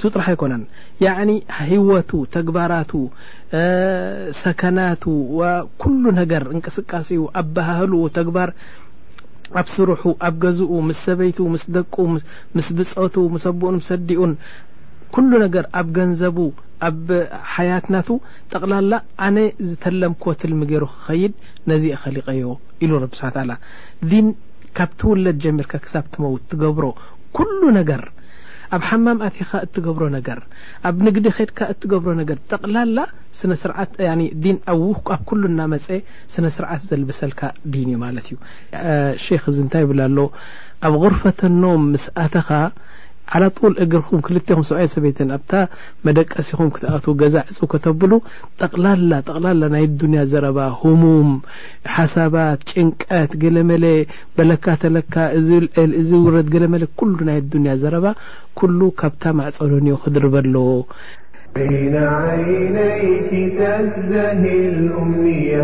[0.00, 0.62] ሱ ጥራሕ ኣይኮነን
[1.70, 2.92] ህወቱ ተግባራቱ
[4.40, 5.04] ሰከናቱ
[5.84, 8.50] ኩሉ ነገር እንቅስቃሲኡ ኣ ባህሉ ተግባር
[9.60, 11.94] ኣብ ስርሑ ኣብ ገዝኡ ምስ ሰበይቱ ምስ ደቁ
[12.56, 14.32] ምስ ብፀቱ ምስ ብኡን ስ ዲኡን
[15.16, 16.38] ኩሉ ነገር ኣብ ገንዘቡ
[16.88, 17.06] ኣብ
[17.52, 18.08] ሓያትናቱ
[18.52, 18.92] ጠቕላላ
[19.26, 19.36] ኣነ
[19.68, 21.34] ዝተለም ክትል ሚ ገይሩ ክኸይድ
[21.70, 22.48] ነዚ የኸሊቀዮ
[22.84, 23.52] ኢሉ ረቢ ስሓላ
[24.26, 24.26] ን
[24.78, 26.84] ካብ ትውለድ ጀሚርካ ክሳብ ትመውት ትገብሮ
[27.36, 28.02] ኩሉ ነገር
[28.76, 30.38] ኣብ ሓማም ኣትካ እትገብሮ ነገር
[30.90, 32.98] ኣብ ንግዲ ከድካ እትገብሮ ነገር ጠቕላላ
[33.40, 33.92] ስስዓት
[34.72, 34.80] ኣብ
[35.30, 35.86] ኩሉና መፀ
[36.34, 37.42] ስነ ስርዓት ዘልብሰልካ
[37.72, 38.36] ድን እዩ ማለት እዩ
[39.44, 40.18] ክ እዚ እንታይ ይብላ ኣሎ
[40.88, 42.48] ኣብ غርፈተኖም ምስእተኻ
[43.34, 45.52] ዓላጡል እግርኹም ክልተኹም ሰብይን ሰበይት ኣብ
[46.06, 48.12] መደቀሲኹም ክትኣትዉ ገዛ ዕፅቡ ከተብሉ
[48.60, 50.58] ጠቕላላ ጠቕላላ ናይ ዱንያ ዘረባ
[51.02, 51.30] ሙም
[51.96, 53.84] ሓሳባት ጭንቀት ገለ መለ
[54.36, 58.06] በለካ ተለካ እዚልዕል እዚ ውረድ ገለ መለ ሉ ናይ ዱንያ ዘረባ
[58.60, 61.14] ኩሉ ካብታ ማዕፀሉንዮ ክድርበኣሎዎይነይ
[65.52, 65.62] ያ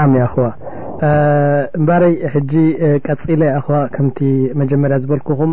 [0.00, 0.44] ع أخዋ
[1.78, 2.52] እምባረይ ሕጂ
[3.06, 4.18] ቀፂላ أخዋ ከምቲ
[4.60, 5.52] መጀመርያ ዝበልክኹም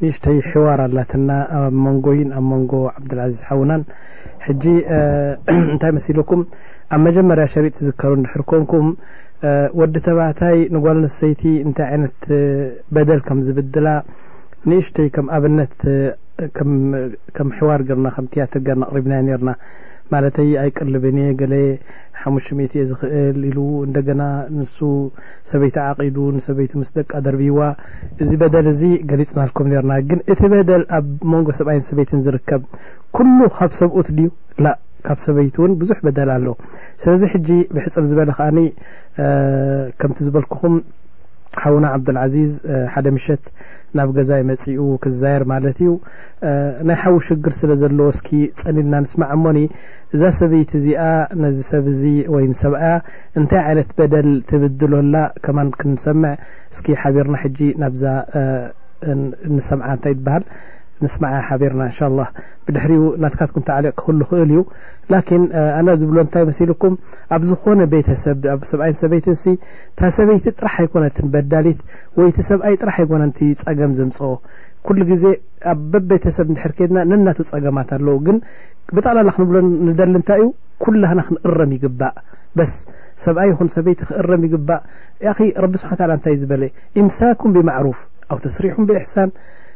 [0.00, 3.82] ንእሽተይ ሕዋር ኣላትና ኣብ ሞንጎ ይ ኣብ ሞንጎ ዓብدልعዚዝ ሓዉናን
[4.62, 4.74] ጂ
[5.64, 6.42] እንታይ መሲለኩም
[6.94, 8.88] ኣብ መጀመርያ ሸሪእቲ ዝከሩ ድሕር ኮንኩም
[9.80, 12.20] ወዲ ተባታይ ንጓል ነሰይቲ እንታይ ይነት
[12.94, 13.88] በደል ከም ዝብድላ
[14.70, 15.76] ንእሽተይ ከም ኣብነት
[17.38, 19.50] ከም ሕዋር ግርና ከም ትያትርገር ንቅሪብና ነርና
[20.12, 21.66] ማለተይ ኣይቀልብን ገሌየ
[22.20, 24.22] ሓሙሽ 0ት እየ ዝክእል ኢሉ እንደገና
[24.56, 24.76] ንሱ
[25.50, 27.60] ሰበይቲ ዓቂዱ ንሰበይቲ ምስ ደቂ ደርቢዋ
[28.22, 32.62] እዚ በደል እዚ ገሊፅናልኩም ነርና ግን እቲ በደል ኣብ መንጎ ሰብኣይን ሰበይትን ዝርከብ
[33.18, 34.28] ኩሉ ካብ ሰብኡት ድዩ
[34.66, 34.74] ላ
[35.06, 36.46] ካብ ሰበይቲ እውን ብዙሕ በደል ኣሎ
[37.04, 38.58] ስለዚ ሕጂ ብሕፅር ዝበለ ከዓኒ
[40.00, 40.74] ከምቲ ዝበልኩኹም
[41.62, 42.50] ሓዉና ዓብዱልዓዚዝ
[42.94, 43.44] ሓደ ምሸት
[43.98, 45.88] ናብ ገዛ መፂኡ ክዛይር ማለት እዩ
[46.88, 48.28] ናይ ሓዊ ሽግር ስለ ዘለዎ እስኪ
[48.60, 49.58] ፀኒልና ንስማዕ እሞኒ
[50.14, 51.02] እዛ ሰበይቲ እዚኣ
[51.44, 52.92] ነዚ ሰብ ዚ ወይ ንሰብኣያ
[53.38, 56.34] እንታይ ዓይነት በደል ትብድሎላ ከማን ክንሰምዕ
[56.74, 58.04] እስኪ ሓቢርና ሕጂ ናብዛ
[59.56, 60.44] ንሰምዓ እንታይ ትበሃል
[61.04, 61.24] ንስማ
[61.60, 61.82] ቢርና
[62.66, 64.62] ብድናካኩም ቕ ክክክእል እዩ
[66.16, 66.44] ዝብታይ
[67.34, 69.20] ኣብ ዝኾነ ቤሰብሰብኣይ ሰበይ
[70.16, 71.80] ሰበይቲ ጥሕ ኣይኮነበዳሊት
[72.18, 72.74] ወሰብኣይ
[73.66, 74.18] ፀገም ዝምፅ
[75.22, 75.32] ዜ
[75.72, 76.48] ኣበቤሰብ
[77.54, 78.36] ፀገማት ኣውብዕ
[78.94, 78.98] ብ
[80.40, 80.50] ይዩ
[80.84, 81.96] ክረም ይግእ
[83.22, 84.00] ስሰብኣይ ሰበይ ክ
[85.24, 85.78] ይእ ቢ
[86.42, 87.98] ስብ በ ሳኩም ብማፍ
[88.32, 89.30] ኣው ተስሪሑ ብሳን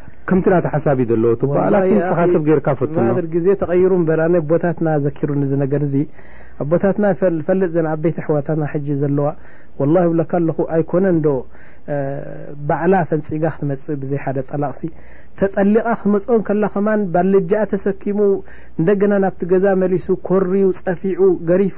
[0.29, 1.31] ከምቲ ተሓሳብ እዩ ዘለዎ
[1.67, 2.95] ዕላ ንስኻሰብ ርካ ፈት
[3.35, 5.29] ግዜ ተቀይሩ በ ኣ ቦታትና ዘኪሩ
[5.63, 5.83] ነገር
[6.63, 8.57] ኣቦታትና ዝፈለጥ ዘ ዓበይቲ ኣሕወታት
[9.01, 9.27] ዘለዋ
[9.93, 11.27] له ብለካ ኣ ኣይኮነ ዶ
[12.67, 14.81] በዕላ ፈንፂጋ ክትመፅ ብዘ ሓደ ጠላቕሲ
[15.39, 18.19] ተጠሊቓ ክትመፅኦን ከላ ኸማ ባልጃኣ ተሰኪሙ
[18.79, 21.77] እንደገና ናብቲ ገዛ መሊሱ ኮርዩ ፀፊዑ ገሪፉ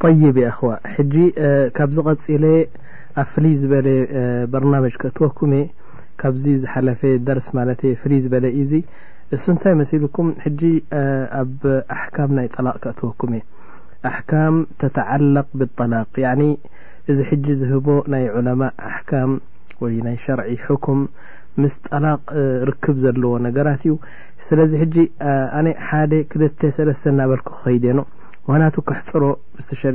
[0.00, 1.32] طي اخو حج
[1.74, 2.18] كب ز غل
[3.16, 3.86] ኣ فلي زبل
[4.46, 5.66] برنامج كتወكم
[6.18, 8.82] كب زحلف درس ت فلي زبل ዩ
[9.34, 10.62] اس نتي مسلكم حج
[10.92, 13.40] ኣب حكام ይ طلاق كأتوكم
[14.04, 16.56] حكام تتعلق بالطلاق يعن
[17.10, 19.40] ዚ حج زهب ني علماء أحكام
[20.26, 21.06] شرع حكم
[21.62, 22.20] ምስ ጠላቅ
[22.68, 23.92] ርክብ ዘለዎ ነገራት እዩ
[24.48, 25.74] ስለዚ 2ተ
[27.18, 27.76] ናበልك ኸይ
[28.74, 29.24] ቱ ክሕፅሮ
[29.64, 29.94] ሸጥ ፅር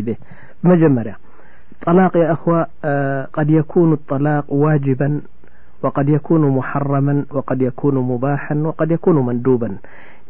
[0.85, 1.09] ጀመር
[1.81, 1.83] ቅ
[2.13, 2.15] ቅ
[4.63, 5.07] ዋባ
[5.83, 9.61] وقድ يكون محرما وق يكون مباحا وድ يكن مندوب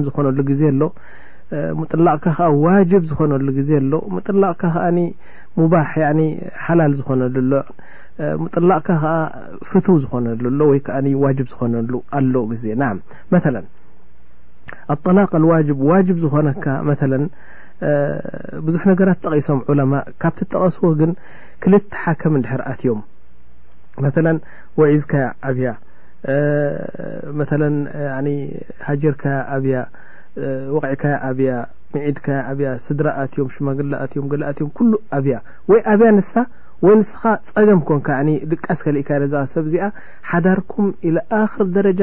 [0.07, 0.87] ዝኾነሉ ዜ ሎ
[1.91, 3.79] ጥላቅካ ዋجب ዝኾነሉ ዜ
[4.27, 4.61] ጥላቅ
[5.73, 5.83] ባ
[6.65, 7.51] ሓላ ዝነሉ
[8.55, 8.99] ጥላቅካ
[9.71, 10.69] ፍቱ ዝኾነሉ ሎ
[11.23, 12.23] ወ جب ዝኾነሉ ኣ
[12.63, 12.75] ዜ
[13.43, 13.47] ث
[15.17, 16.65] ل ዝኾነካ
[18.65, 21.11] ብዙሕ ነገራት ጠቂሶም ዑለማ ካብቲ ተቀስዎ ግን
[21.63, 22.99] ክልተ ሓከም ድሕር ኣትዮም
[24.03, 24.07] መ
[24.79, 25.13] ወዒዝካ
[25.49, 25.67] ኣብያ
[27.39, 27.47] መ
[28.87, 29.23] ሃጀርካ
[29.55, 29.77] ኣብያ
[30.75, 31.49] ወቅዒካ ኣብያ
[31.95, 35.35] ምዒድካ ኣብያ ስድራ ኣትዮም ሽማግላ ኣትዮም ገኣትዮም ኩሉ ኣብያ
[35.71, 36.31] ወይ ኣብያ ንሳ
[36.83, 38.07] ወይ ንስኻ ፀገም ኮንካ
[38.51, 39.85] ድቃስ እካሰብእዚኣ
[40.29, 42.01] ሓዳርኩም ኢኣክር ደረጃ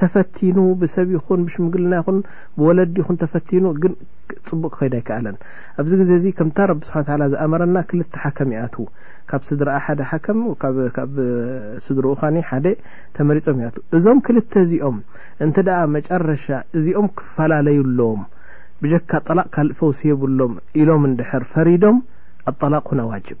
[0.00, 2.18] ተፈትኑ ብሰብ ይኹን ብሽምግልና ይኹን
[2.58, 3.90] ብወለዲ ይኹን ተፈትኑ ግ
[4.48, 5.36] ፅቡቅ ክከይ ኣይከኣለን
[5.80, 8.76] ኣብዚ ግዜዚ ከም ብ ስብ ዝኣመረና ክልተ ሓከም ኣት
[9.32, 9.68] ካብ ስድራ
[10.00, 10.02] ደ
[11.86, 12.14] ስድሩኡ
[13.18, 13.60] ተመሪፆም
[13.98, 14.96] እዞም ክልተ እዚኦም
[15.46, 15.56] እንተ
[15.96, 16.46] መጨረሻ
[16.80, 18.22] እዚኦም ክፈላለዩሎም
[18.84, 21.98] ብጀካ ጠላቅ ካልእፈው ሲየብሎም ኢሎም ንድር ፈሪዶም
[22.52, 23.40] ኣጠላቅ ኩን ዋጅብ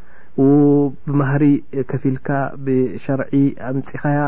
[0.39, 1.43] ብማህሪ
[1.91, 2.27] ከፊልካ
[2.65, 3.31] ብሸርዒ
[3.69, 4.19] ኣምፅኻያ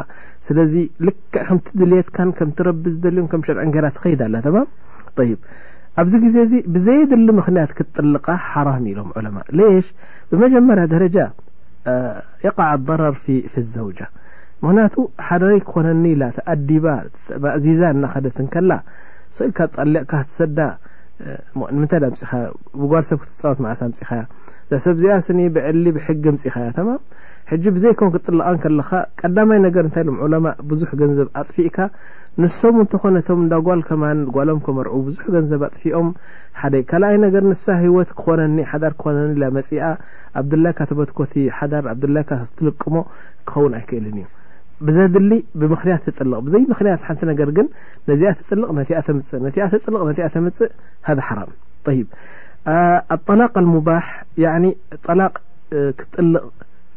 [0.48, 0.74] ስለዚ
[1.08, 4.64] ልክዕ ከምትድልየትካ ከምትረቢ ልዮም ከም ሸርዕንገ ትኸይደ ኣላ ማ
[5.30, 5.32] ይ
[6.02, 9.88] ኣብዚ ግዜ ዚ ብዘየድሊ ምክንያት ክትጥልቃ ሓራም ኢሎም ዑለማ ሌሽ
[10.32, 11.18] ብመጀመርያ ደረጃ
[12.46, 14.00] የቃዓ ኣضረር ፊ ዘውጃ
[14.64, 14.96] ምክንያቱ
[15.28, 16.86] ሓደይ ክኮነኒ ላተኣዲባ
[17.44, 18.72] ማእዚዛ እናኸደትከላ
[19.38, 20.60] ስእልካ ጠቕካ ትሰዳ
[21.94, 24.22] ታይ ም ብጓል ሰብ ክትፃወት ማዓ ምፅኻያ
[24.86, 26.90] ሰብዚኣ ስኒ ብዕሊ ብሕግምፂ ካያ ቶማ
[27.50, 31.78] ሕ ብዘይኮን ክጥልቀን ከለካ ቀዳማይ ነገር ታይ ሎ ለማ ብዙሕ ገንዘብ ኣጥፊእካ
[32.42, 34.04] ንሶም ንተኾነቶም እዳጓልከማ
[34.36, 36.08] ጓሎም መር ብዙሕ ገንዘብ ኣጥፊኦም
[36.92, 39.82] ካኣይ ነገር ን ሂወት ክኮነኒ ሓር ክኾነኒ መፅኣ
[40.42, 41.20] ኣብ ድላይካ ተበትኮ
[41.52, 42.96] ኣ ትልቅሞ
[43.50, 44.24] ክኸውን ኣይክእል እዩ
[44.88, 47.60] ብዘድሊ ብምክርያት ትጥልቅ ብዘይ ምክያት ሓን ነገር ግ
[48.10, 50.72] ነዚኣ ትጥቕ ተምእ ተምፅእ
[51.10, 51.52] ሃደ ሓራም
[52.00, 52.02] ይ
[53.12, 55.38] اطلق المባح لቅ
[55.70, 55.94] ጥ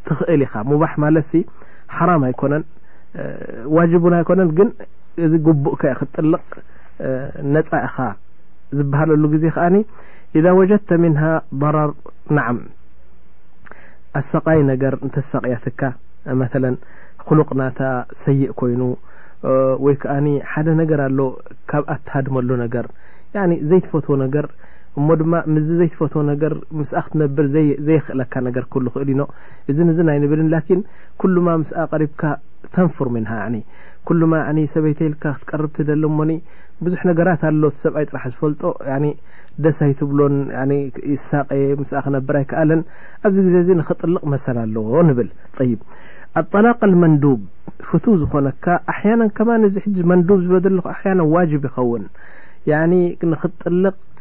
[0.05, 1.29] ትክእል ኢ ባح ማለት
[1.95, 2.53] حራ ኣይكነ
[3.75, 4.15] وجቡ ይነ
[5.31, 6.15] ዚ قቡእ ክጥ
[7.51, 7.97] ነ ኢኻ
[8.77, 8.99] ዝበሃ
[9.43, 9.47] ዜ
[10.37, 11.23] إذا وجدተ منه
[11.61, 11.89] ضرር
[14.19, 15.81] ኣሰقይ ገር ተሰقያ ትካ
[16.51, 16.53] ث
[17.27, 17.61] خلقና
[18.23, 18.81] ሰይء ኮይኑ
[19.87, 19.95] ይ
[20.67, 21.19] ደ ገር ኣሎ
[21.69, 22.75] ካብ ሃድመሉ ገ
[23.69, 24.45] ዘይፈትዎ ገ
[24.99, 25.39] እ ማ
[25.79, 26.29] ዘፈ ክትነ
[27.87, 28.33] ዘክእለካ
[28.73, 28.85] ክእል
[29.69, 30.31] ይብ
[31.47, 31.55] ማ
[32.03, 32.07] ሪ
[32.75, 33.03] ተር
[34.73, 34.93] ሰይ
[35.49, 35.63] ቀር
[36.85, 38.61] ብዙ ገራ ኣሰብኣ ጥ ፈጦ
[39.65, 40.19] ደስ ይብሎ
[41.91, 42.05] ሳቀ
[42.49, 42.71] ክ ኣይለ
[43.27, 45.27] ኣብዚ ዜ ክጥቅ መሰ ኣዎ ብ
[46.65, 46.83] ላق
[47.87, 48.51] ፍ ዝኾነ
[49.73, 49.77] ዝ
[53.85, 53.95] ኸ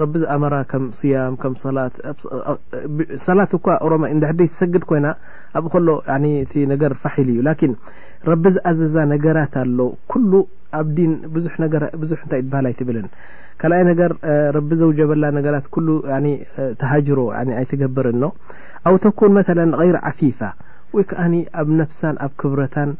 [0.00, 1.94] ረቢ ዝኣመራ ከም صያም ከም ሰላት
[3.26, 5.08] ሰላት እኳ ሮማ እ ሕደ ትሰግድ ኮይና
[5.58, 5.88] ኣብኡ ከሎ
[6.72, 7.74] ነገር ፋሒል እዩ ላኪን
[8.30, 9.78] ረቢ ዝኣዘዛ ነገራት ኣሎ
[10.12, 10.32] ኩሉ
[10.78, 11.04] ኣብ ዲ
[12.00, 13.06] ብዙ ታይ ትበሃል ኣይትብልን
[13.60, 14.10] ካልኣይ ነገር
[14.56, 15.94] ረቢ ዘውጀበላ ነገራት ሉ
[16.80, 17.18] ተሃጅሮ
[17.60, 18.24] ኣይትገብርኖ
[18.88, 19.40] ኣው ተኩን መ
[19.80, 20.40] غይር ዓፊፋ
[20.96, 21.20] ወይ ከዓ
[21.60, 22.92] ኣብ ነፍሳን ኣብ ክብረታን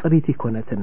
[0.00, 0.82] ፅሪት ይኮነትን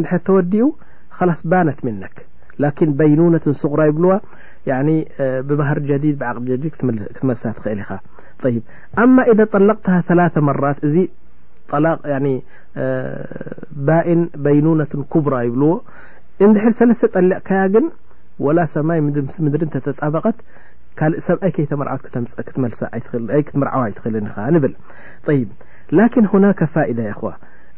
[0.04, 0.66] نح عه ق ወኡ
[1.12, 2.26] خلص بانت منك
[2.60, 4.20] لكن بينونة صغر يبلو
[5.42, 7.86] ببهر جيد بعقد جيد كتملس تخل
[8.40, 8.48] ط
[9.00, 10.76] أما إذا طلقتها ثلاث مرات
[13.72, 15.82] بائن بينونة كبرى يبلو
[16.42, 17.90] ندحر سلس طلقكي ن
[18.40, 19.02] ولا سماي
[19.40, 20.00] مدرنتتبت
[21.02, 21.22] ل
[22.28, 25.48] س كتمرو تل
[25.92, 27.32] لكن هناك فائدة خو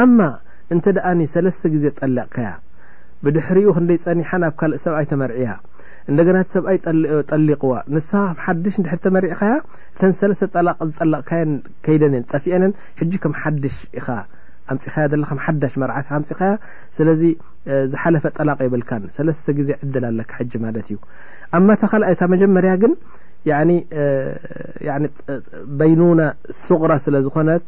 [0.00, 0.20] ኣማ
[0.74, 2.48] እንተ ደአ ሰለስተ ግዜ ጠሊቕከያ
[3.24, 5.50] ብድሕሪኡ ክንደይ ፀኒሓ ኣብ ካልእ ሰብኣይ ተመርዕያ
[6.10, 6.78] እንደና ሰብኣይ
[7.32, 9.40] ጠሊቅዋ ንስኻ ሓድሽ ድ ተመርኸ
[9.94, 11.42] እተ ጠቕካየ
[11.86, 12.64] ከይደን ጠፊአነ
[13.00, 14.04] ሕ ከም ሓድሽ ኢ
[14.72, 14.86] ኣንፅ
[15.62, 15.96] ሓሽ መርዓ
[16.96, 17.22] ስለዚ
[17.92, 19.28] ዝሓለፈ ጠላቅ የብልካ ሰለ
[19.58, 20.34] ግዜ ዕድላ ለካ
[20.64, 20.98] ማለት እዩ
[21.58, 22.94] ኣማ ታ ካ እታ መጀመርያ ግን
[25.80, 26.20] በይኑና
[26.64, 27.62] ሱቁራ ስለ ዝኾነት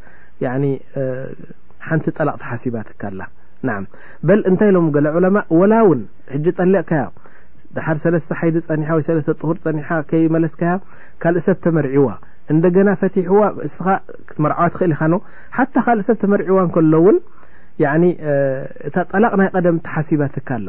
[1.89, 3.21] ሓንቲ ጠላቅ ተሓሲባ ትካላ
[3.69, 3.77] ና
[4.29, 6.01] በል እንታይ ሎም ገ ዑለማ ወላውን
[6.33, 7.05] ሕ ጠሊቕካያ
[7.77, 9.79] ድሓር ሰለስተ ሓይደ ፀኒ ወ ሰለስተ طሁር ፀኒ
[10.11, 10.63] ከይመለስካ
[11.23, 12.09] ካልእ ሰብ ተመርዒዋ
[12.53, 13.43] እንደገና ፈትሕዋ
[13.75, 13.87] ስኻ
[14.29, 15.15] ክትመርዓዋ ትክእል ይኻኖ
[15.57, 17.19] ሓታ ካልእ ሰብ ተመርዒዋ ከሎውን
[18.89, 20.69] እታ ጠላቕ ናይ ቀደም ተሓሲባ ትካላ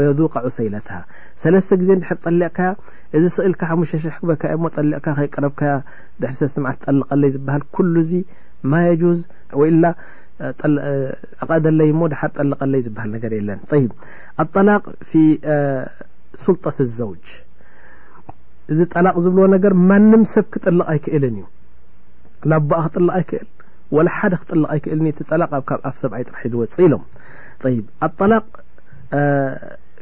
[0.00, 0.08] ይ
[1.80, 2.58] ግዜ ድሕ ጠካ
[3.16, 4.42] እዚ ስእል ክበጠ
[5.04, 5.52] ከይቀረብ
[6.38, 7.58] ሰብዓ ጠቀለይ ዝሃ
[8.10, 8.22] ዚ
[8.72, 8.80] ማ
[12.60, 13.50] ቀለይ ጠቀለይ ዝሃ ነር ለ
[14.50, 14.82] ኣላቅ
[16.40, 17.26] ልጣት ዘውጅ
[18.72, 21.36] እዚ ጠላቅ ዝብዎ ነገር ማንም ሰብ ክጠልቕ ይክእል እዩ
[22.50, 25.30] ላባኣ ክጥ ይክእል ሓደ ክጥ ይክእ ጠ
[25.84, 27.02] ብ ሰብኣይ ጥራ ዝወፅእ ኢሎም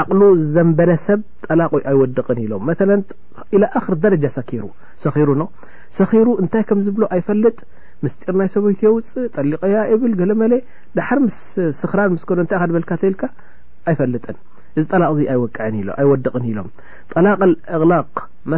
[0.00, 0.22] ዓቅሉ
[0.54, 3.02] ዘንበለሰብ ጠላቕዩ ኣይወድቕን ኢሎም መ
[3.78, 4.62] ኣክር ደረጃ ሰኪሩ
[5.04, 5.44] ሰኺሩ ኖ
[5.98, 7.58] ሰኺሩ እንታይ ከምዝብሎ ኣይፈልጥ
[8.04, 10.40] ምስጢር ናይ ሰበይት የውፅእ ጠሊቀያ ብል ገለመ
[11.08, 13.22] ሓር ምስስክራን ስንታበልካተልካ
[13.90, 14.38] ኣይፈልጥን
[14.80, 16.68] እዚ ጠላቕ ዚ ኣይወድቕን ይሎም
[17.12, 18.16] ጠላቅእቕላቕ
[18.54, 18.56] መ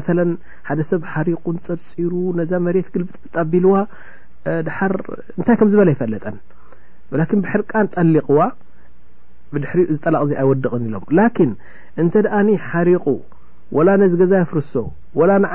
[0.68, 3.74] ሓደ ሰብ ሓሪቁን ፀርፂሩ ነዛ መሬት ግልብጥጣ ቢልዋ
[5.40, 6.24] ንታይ ከምዝበለ ይፈለጠ
[7.44, 8.40] ብሕርቃን ጠሊቕዋ
[9.54, 11.50] ብድሕሪ እዚ ጠላቕ ዚ ኣይወድቕ ኢሎም ላን
[12.02, 12.34] እንተ ደኣ
[12.70, 13.04] ሓሪቁ
[13.76, 14.72] ወላ ነዚ ገዛይ ፍርሶ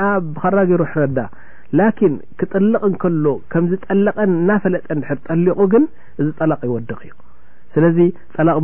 [0.05, 1.17] ዓ ብኻራ ገይሩ ሕረዳ
[1.79, 5.85] ላን ክጠልቕን ከሎ ከምዚ ጠለቐን ናፈለጠ ድ ጠሊቁ ግን
[6.21, 7.11] እዚ ጠላቕ ይወድቕ እዩ
[7.75, 7.99] ስለዚ
[8.35, 8.63] ጠቕ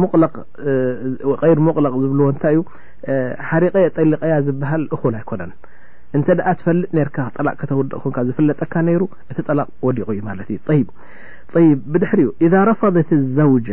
[1.43, 2.61] غይር ቕቕ ዝብዎ ንታይ ዩ
[3.49, 5.51] ሓሪቀየ ጠሊቀያ ዝብሃል እል ኣይኮነን
[6.17, 8.95] እንተ ኣ ትፈልጥ ነካ ጠቅ ከተወደቕ ዝፍለጠካ ነይ
[9.31, 10.47] እቲ ጠላቕ ወዲቁ እዩ ማለት
[11.59, 13.67] እዩ ብድሕሪኡ ዛ ረፈضት الዘውج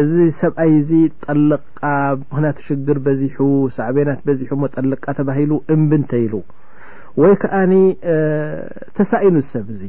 [0.00, 0.90] እዚ ሰብኣይ ዚ
[1.24, 1.78] ጠልቃ
[2.20, 3.20] ምክንያ ሽግር በዚ
[3.76, 4.20] ሳዕበናት
[4.94, 6.24] ጠቃ ተሂሉ እምብንተይ
[7.20, 7.54] ወይ ከዓ
[8.96, 9.82] ተሳኢኑ ሰብ ዚ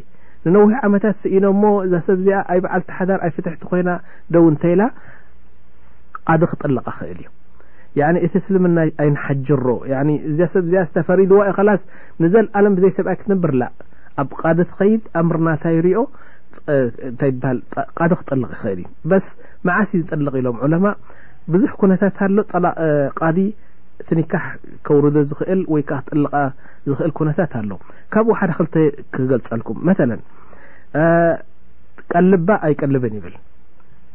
[0.49, 3.89] ንነዊሕ ዓመታት ስኢኖ ሞ እዛ ሰብዚ ኣይ በዓተሓዳር ኣይ ፍትቲ ኮይና
[4.33, 4.81] ደው ንተኢላ
[6.41, 7.29] ደ ክጠልቃ ክእል እዩ
[8.25, 9.65] እቲ እስልምና ኣይሓጅሮ
[10.55, 11.41] ሰብዚ ዝተፈሪዋ
[11.81, 11.83] ስ
[12.25, 13.51] ንዘኣለም ብዘይሰብኣይ ክትነብር
[14.21, 14.29] ኣብ
[14.69, 15.99] ትኸይድ ኣምርናታይርኦ
[17.19, 19.25] ታ ሃ ክጠል ይክእል ዩ በስ
[19.67, 20.85] መዓስ ዝጠልቕ ኢሎም ለማ
[21.53, 22.17] ብዙሕ ኩነታት
[23.27, 23.31] ኣ
[24.17, 24.43] ኒካሕ
[24.87, 26.23] ከውርዶ ኽል ወይ ክጠ እል
[27.29, 27.71] ነታት ኣሎ
[28.13, 28.75] ካብኡ ሓደ ክ
[29.13, 29.95] ክገልፀልኩም መ
[32.11, 33.35] ቀልባ ኣይቀልብን ይብል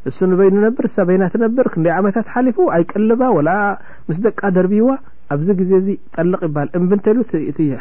[0.08, 3.22] እሱበይ ንነብር ሳበይና ነብር ክይ ዓመታት ሓሊፉ ኣይቀልባ
[4.06, 4.88] ምስ ደቃ ደርቢዋ
[5.34, 7.04] ኣብዚ ግዜ ዚ ጠልቅ ይሃል እምብንተ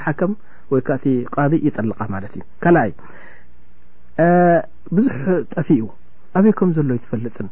[0.03, 0.33] ሓከም
[0.73, 0.83] ወይ
[1.67, 2.91] ይጠልቃ ማለት እዩ ካኣይ
[4.95, 5.17] ብዙሕ
[5.53, 5.83] ጠፊኡ
[6.37, 7.47] ኣበይ ከም ዘሎ ይትፈልጥን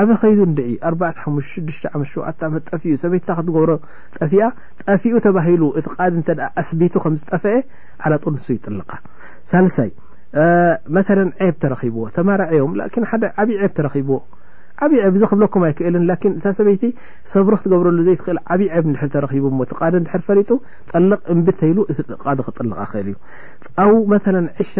[0.00, 3.70] ኣበ ከይዱ ንድዒ 4 ሓ6 ዓ ሸ ዓመት ጠፊኡ ሰበይታ ክትገብሮ
[4.18, 4.44] ጠፊያ
[4.88, 6.30] ጠፊኡ ተባሂሉ እቲ ቃድ እተ
[6.60, 7.54] ኣስቢቱ ከም ዝጠፍአ
[8.04, 8.90] ዓላጡር ንሱ ይጥልቃ
[9.52, 9.90] ሳለሳይ
[10.96, 10.98] መ
[11.46, 12.72] عብ ተረኺብዎ ተማርዐዮም
[13.12, 14.16] ሓደ ዓብዪ ብ ተረኺብዎ
[14.84, 15.94] ዓብ ብ ዚ ክብለም ኣይክእል
[16.38, 16.82] እታ ሰበይቲ
[17.32, 18.88] ሰብሪ ክትገብረሉ ዘይትክእ ዓብይ ብ
[19.44, 19.72] ቡ ፈጡ
[20.08, 20.26] ጠቕ
[21.46, 21.72] ብተይ
[22.46, 22.58] ክጠ
[22.90, 23.08] ክእል
[23.90, 24.18] ዩ መ
[24.70, 24.74] ሽ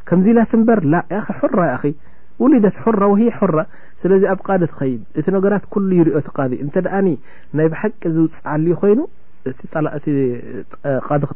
[0.08, 0.80] ከምዚ ላትበር
[2.42, 2.80] ውደት
[4.02, 4.40] ስለ ኣብ
[4.70, 5.64] ትኸድ እቲ ነገራት
[6.16, 7.02] ኦ ት ተ ኣ
[7.58, 8.98] ናይ ብሓቂ ዝውፅሉዩ ኮይኑ
[9.60, 9.94] ክጠلቃ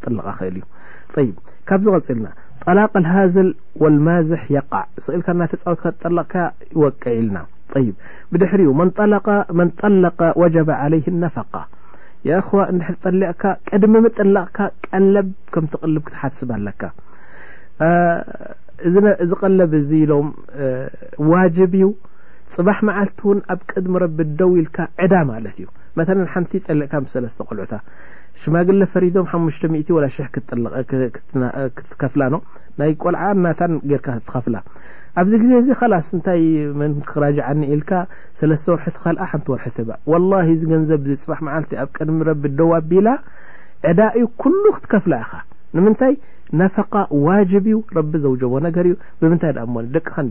[0.02, 0.58] ክእል
[1.20, 1.30] እዩ
[1.68, 2.26] ካብዚ غፅلና
[2.66, 3.48] طلق الሃዘል
[3.82, 4.82] و المዝح يقع
[5.18, 6.34] ል ተውት ጠቕካ
[6.80, 7.36] يወቅع ልና
[8.30, 8.90] ብድሕሪ መن
[9.92, 11.54] طلق وجب عليه النفق
[12.46, 12.52] خ
[13.04, 16.82] ጠلقካ ቀድሚ ጠلቕካ ቀለብ ከም ትቕል ትሓስብ ኣለካ
[18.92, 20.28] ዚ ቀለብ ኢሎም
[21.32, 21.84] ዋجب እዩ
[22.56, 23.20] ፅባح መዓልቲ
[23.52, 25.66] ኣብ ቅድሚ ቢ ደው ኢልካ ዕዳ ማለት እዩ
[25.98, 27.74] መ ሓንቲ ጠልእካ ሰለስተ ቆልዑታ
[28.40, 30.24] ሽማግለ ፈሪዶም ሓ0
[31.76, 32.34] ክትከፍላኖ
[32.80, 34.56] ናይ ቆልዓ ናታ ጌርካ ክትኸፍላ
[35.20, 35.70] ኣብዚ ግዜ ዚ
[36.08, 36.42] ስ ንታይ
[36.80, 37.92] ም ክራጅዓኒ ኢልካ
[38.40, 39.76] ሰለስተ ወርሒት ልአ ሓንቲ ወርሒት
[40.12, 40.18] ወ
[40.58, 43.08] ዚ ገንዘብ ፅባሕ መዓ ኣብ ቅድሚ ረቢ ደዋ ቢላ
[43.90, 45.32] ዕዳ ዩ ኩሉ ክትከፍላ ኢኻ
[45.76, 46.14] ንምንታይ
[46.60, 46.92] ነፈቃ
[47.26, 50.30] ዋጅብ እዩ ረቢ ዘውጀቦ ነገር እዩ ብምንታይ ኣ ደቅ ኻም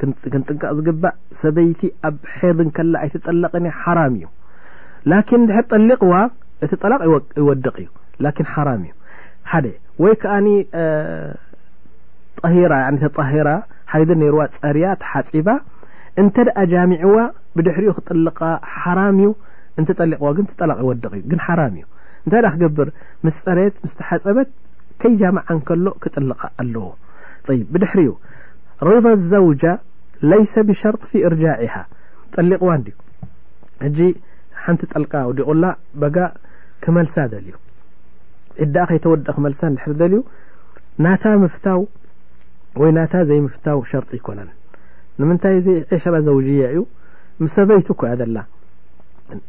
[0.00, 4.26] ክንጥንቀቅ ዝግባእ ሰበይቲ ኣብ حድን ከላ ኣይትጠለቕንእ ሓራም እዩ
[5.10, 6.14] ላን ድ ጠሊቅዋ
[6.64, 7.00] እቲ ጠላቅ
[7.40, 8.92] ይወድቕ እዩ ን ሓራም እዩ
[9.50, 9.60] ሓ
[10.04, 10.34] ወይ ከዓ
[12.42, 12.54] ተሂ
[14.08, 15.48] ይ ነርዋ ፀርያ ተሓፂባ
[16.20, 17.16] እንተ ደኣ ጃሚዕዋ
[17.56, 18.38] ብድሕሪኡ ክጠልቃ
[18.78, 19.30] ሓራም እዩ
[19.80, 20.28] እንተጠሊቕዋ
[20.60, 21.84] ጠላቅ ይወደ እዩግን ሓራም እዩ
[22.24, 22.88] እንታይ ክገብር
[23.24, 24.48] ምስ ፀረት ምስተሓፀበት
[25.02, 26.86] ከይጃምዓን ከሎ ክጥልቃ ኣለዎ
[27.72, 28.08] ብድሕሪዩ
[28.82, 29.78] ريضة الزوجة
[30.22, 31.86] ليس بشرط في ارجاعها
[32.32, 32.78] طلقو
[33.82, 34.14] حجي
[34.54, 36.32] حنت ጠلق وዲيغل بق
[36.80, 37.52] كملسه دلي
[38.60, 40.22] قዳ ከيتود ملسه حر لي
[40.98, 41.86] نات مفتو
[42.80, 44.46] نات زيمفتو شرط يكنا
[45.18, 46.86] نمنتي عشر زوجي ዩ
[47.46, 48.42] سبيت كع ل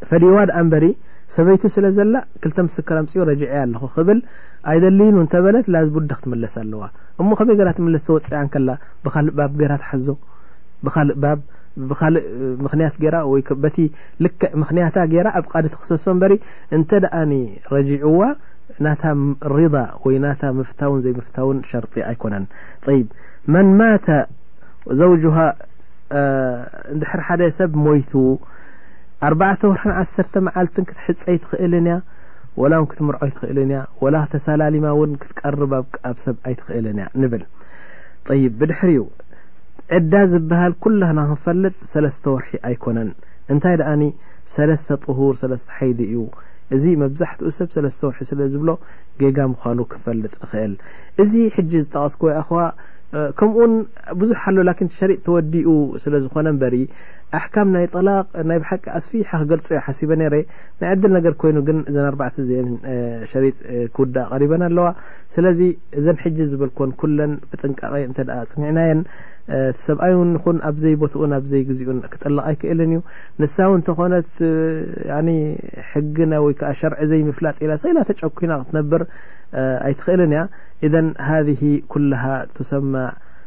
[0.05, 0.35] فلو
[0.71, 0.93] بر
[1.35, 4.19] ሰበይቱ ስለ ዘላ ክልተ ምስከር ምፅኡ ረጅዐ ኣለኹ ክብል
[4.71, 6.81] ኣይደሊኑ ተበለት ላዝ ቡድ ክ ትምለስ ኣለዋ
[7.21, 8.69] እሞ ከመይ ትምለስ ተወፅያ ከላ
[9.05, 10.07] ብእ ባብ ጌራ ትሓዞ
[10.85, 11.41] ብእ ብእ
[12.63, 12.95] ምክንያት
[13.31, 13.65] ወበ
[14.25, 16.33] ልክዕ ምክንያታ ጌራ ኣብ ቃዲ ትክሰሶ በሪ
[16.77, 17.13] እንተኣ
[17.73, 18.21] ረጅዑዋ
[18.85, 18.95] ና
[19.57, 19.75] ሪض
[20.05, 20.17] ወይ
[20.59, 22.45] ምፍታውን ዘይ ምፍውን ሸርጢ ኣይኮነን
[23.55, 23.91] መን ማ
[24.99, 25.37] ዘውሃ
[26.99, 28.11] ድሕር ሓደ ሰብ ሞይቱ
[29.29, 31.13] ር ትحፀ እ ትር ቀ
[36.19, 37.27] ሰ
[38.71, 38.89] ድحر
[39.95, 41.01] ዕዳ ዝبሃل كل
[41.31, 41.67] ክፈጥ
[42.05, 42.35] ርሒ
[42.67, 42.97] ኣይكነ
[43.63, 43.65] ታ
[44.85, 45.33] ሰ طهር
[45.77, 46.23] ح እዩ
[46.81, 47.87] ዚ ዛحኡ ሰብ ር
[48.29, 48.71] ስዝብ ኑ
[49.17, 50.73] ፈጥ ل
[51.33, 51.49] ዚ
[51.85, 52.63] ዝቀስكዎ خ
[53.39, 53.55] ከኡ
[54.19, 55.67] ብዙح ኣ شر ወዲኡ
[56.01, 56.47] ስ ዝኾነ
[57.37, 60.35] ኣحካም ናይ ጠላቅ ናይ ብሓቂ ኣስፊሓ ክገልፅዮ ሓሲበ ነረ
[60.79, 62.63] ናይ عድል ነገር ኮይኑ ግ ዘ ኣ
[63.31, 63.55] ሸጥ
[63.95, 64.87] ክውዳእ ሪበን ኣለዋ
[65.35, 65.59] ስለዚ
[65.99, 66.05] እዘ
[66.51, 67.93] ዝብልኮን ለን ብጥንቃቐ
[68.53, 68.93] ፅንዕናየ
[69.85, 70.13] ሰብኣይ
[70.43, 72.91] ኹን ኣብዘይ ቦትኡን ኣዘይ ግዜኡ ክጥልቕ ኣይክእል እዩ
[73.41, 74.29] ንሳ እተኾነት
[76.17, 76.51] ግወ
[76.81, 79.03] ሸርዒ ዘይምፍላጥ ና ሰላ ተጨኩና ክትነብር
[79.87, 80.43] ኣይትክእል ያ
[81.31, 81.49] هذ
[81.91, 82.23] ኩله
[82.71, 82.93] ሰማ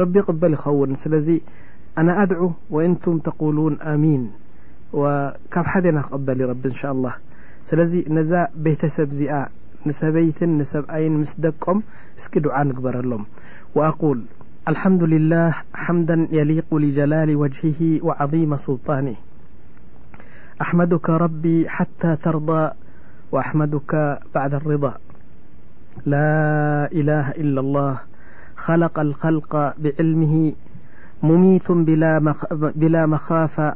[0.00, 1.40] ربي قبل يون لي
[1.98, 4.32] أنا أدعو وانتم تقولون آمين
[4.92, 7.14] وكب حدناقبل رب ان شاء الله
[7.72, 9.24] لزي نزا بيتسب ز
[9.86, 11.82] نسبيت نسبين مسدقم
[12.18, 13.24] اس دعى نقبرلم
[13.74, 14.22] وأقول
[14.68, 19.14] الحمد لله حمدا يليق لجلال وجهه وعظيم سلطان
[20.60, 22.70] أحمدك ربي حتى ترضى
[23.32, 24.94] وأحمدك بعد الرضا
[26.06, 27.98] لاإله لا الله
[28.56, 30.52] خلق الخلق بعلمه
[31.22, 31.72] مميت
[32.52, 33.74] بلا مخافة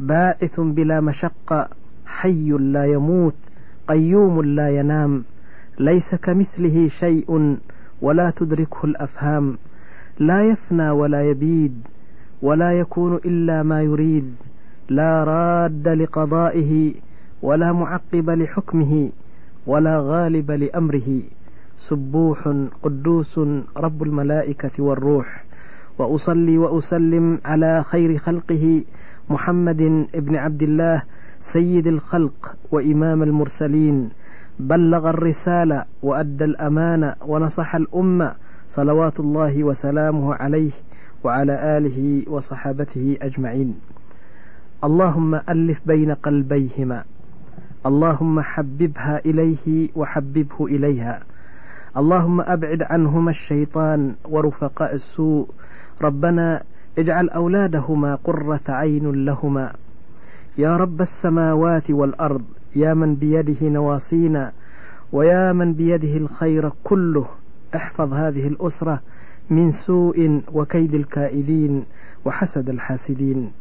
[0.00, 1.68] باعث بلا مشقة
[2.06, 3.34] حي لا يموت
[3.88, 5.24] قيوم لا ينام
[5.78, 7.56] ليس كمثله شيء
[8.02, 9.58] ولا تدركه الأفهام
[10.18, 11.82] لا يفنى ولا يبيد
[12.42, 14.34] ولا يكون إلا ما يريد
[14.88, 16.94] لا راد لقضائه
[17.42, 19.10] ولا معقب لحكمه
[19.66, 21.22] ولا غالب لأمره
[21.88, 22.38] سبوح
[22.82, 23.38] قدوس
[23.76, 25.44] رب الملائكة والروح
[25.98, 28.84] وأصلي وأسلم على خير خلقه
[29.30, 29.76] محمد
[30.14, 31.02] بن عبد الله
[31.40, 34.08] سيد الخلق وإمام المرسلين
[34.60, 38.32] بلغ الرسالة وأدى الأمان ونصح الأمة
[38.68, 40.72] صلوات الله وسلامه عليه
[41.24, 43.78] وعلى آله وصحابته أجمعين
[44.84, 47.04] اللهم ألف بين قلبيهما
[47.86, 51.22] اللهم حببها إليه وحببه إليها
[51.96, 55.48] اللهم أبعد عنهما الشيطان ورفقاء السوء
[56.02, 56.62] ربنا
[56.98, 59.72] اجعل أولادهما قرة عين لهما
[60.58, 62.44] يا رب السماوات والأرض
[62.76, 64.52] يا من بيده نواصينا
[65.12, 67.26] ويا من بيده الخير كله
[67.76, 69.00] احفظ هذه الأسرة
[69.50, 71.84] من سوء وكيد الكائدين
[72.24, 73.52] وحسد الحاسدين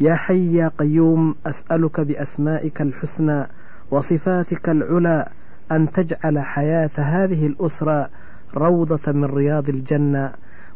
[0.00, 3.46] يا حي يا قيوم أسألك بأسمائك الحسنى
[3.90, 5.26] وصفاتك العلى
[5.72, 8.10] أن تجعل حياة هذه الأسرة
[8.54, 10.32] روضة من رياض الجنة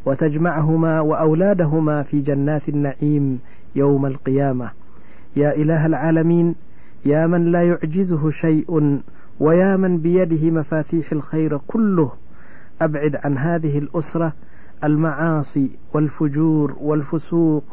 [0.07, 3.39] وتجمعهما وأولادهما في جنات لنعيم
[3.77, 4.71] يوم القيامة
[5.37, 6.55] يا إله العالمين
[7.07, 8.97] يا من لا يعجزه شيء
[9.41, 12.13] و يا من بيده مفاتيح الخير كله
[12.81, 14.33] أبعد عن هذه الأسرة
[14.85, 17.65] المعاصي والفجور والفسوق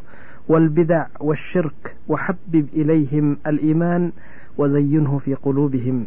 [0.48, 4.12] والبدع والشرك وحبب إليهم الإيمان
[4.58, 6.04] وزينه في قلوبهم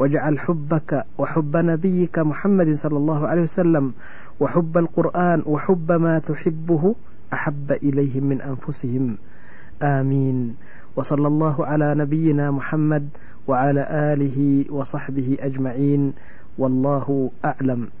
[0.00, 3.92] واجعل حبك وحب نبيك محمد صلى الله عليه وسلم
[4.40, 6.94] وحب القرآن وحب ما تحبه
[7.32, 9.16] أحب إليهم من أنفسهم
[9.82, 10.54] آمين
[10.96, 13.08] وصلى الله على نبينا محمد
[13.48, 16.12] وعلى آله وصحبه أجمعين
[16.58, 17.99] والله أعلم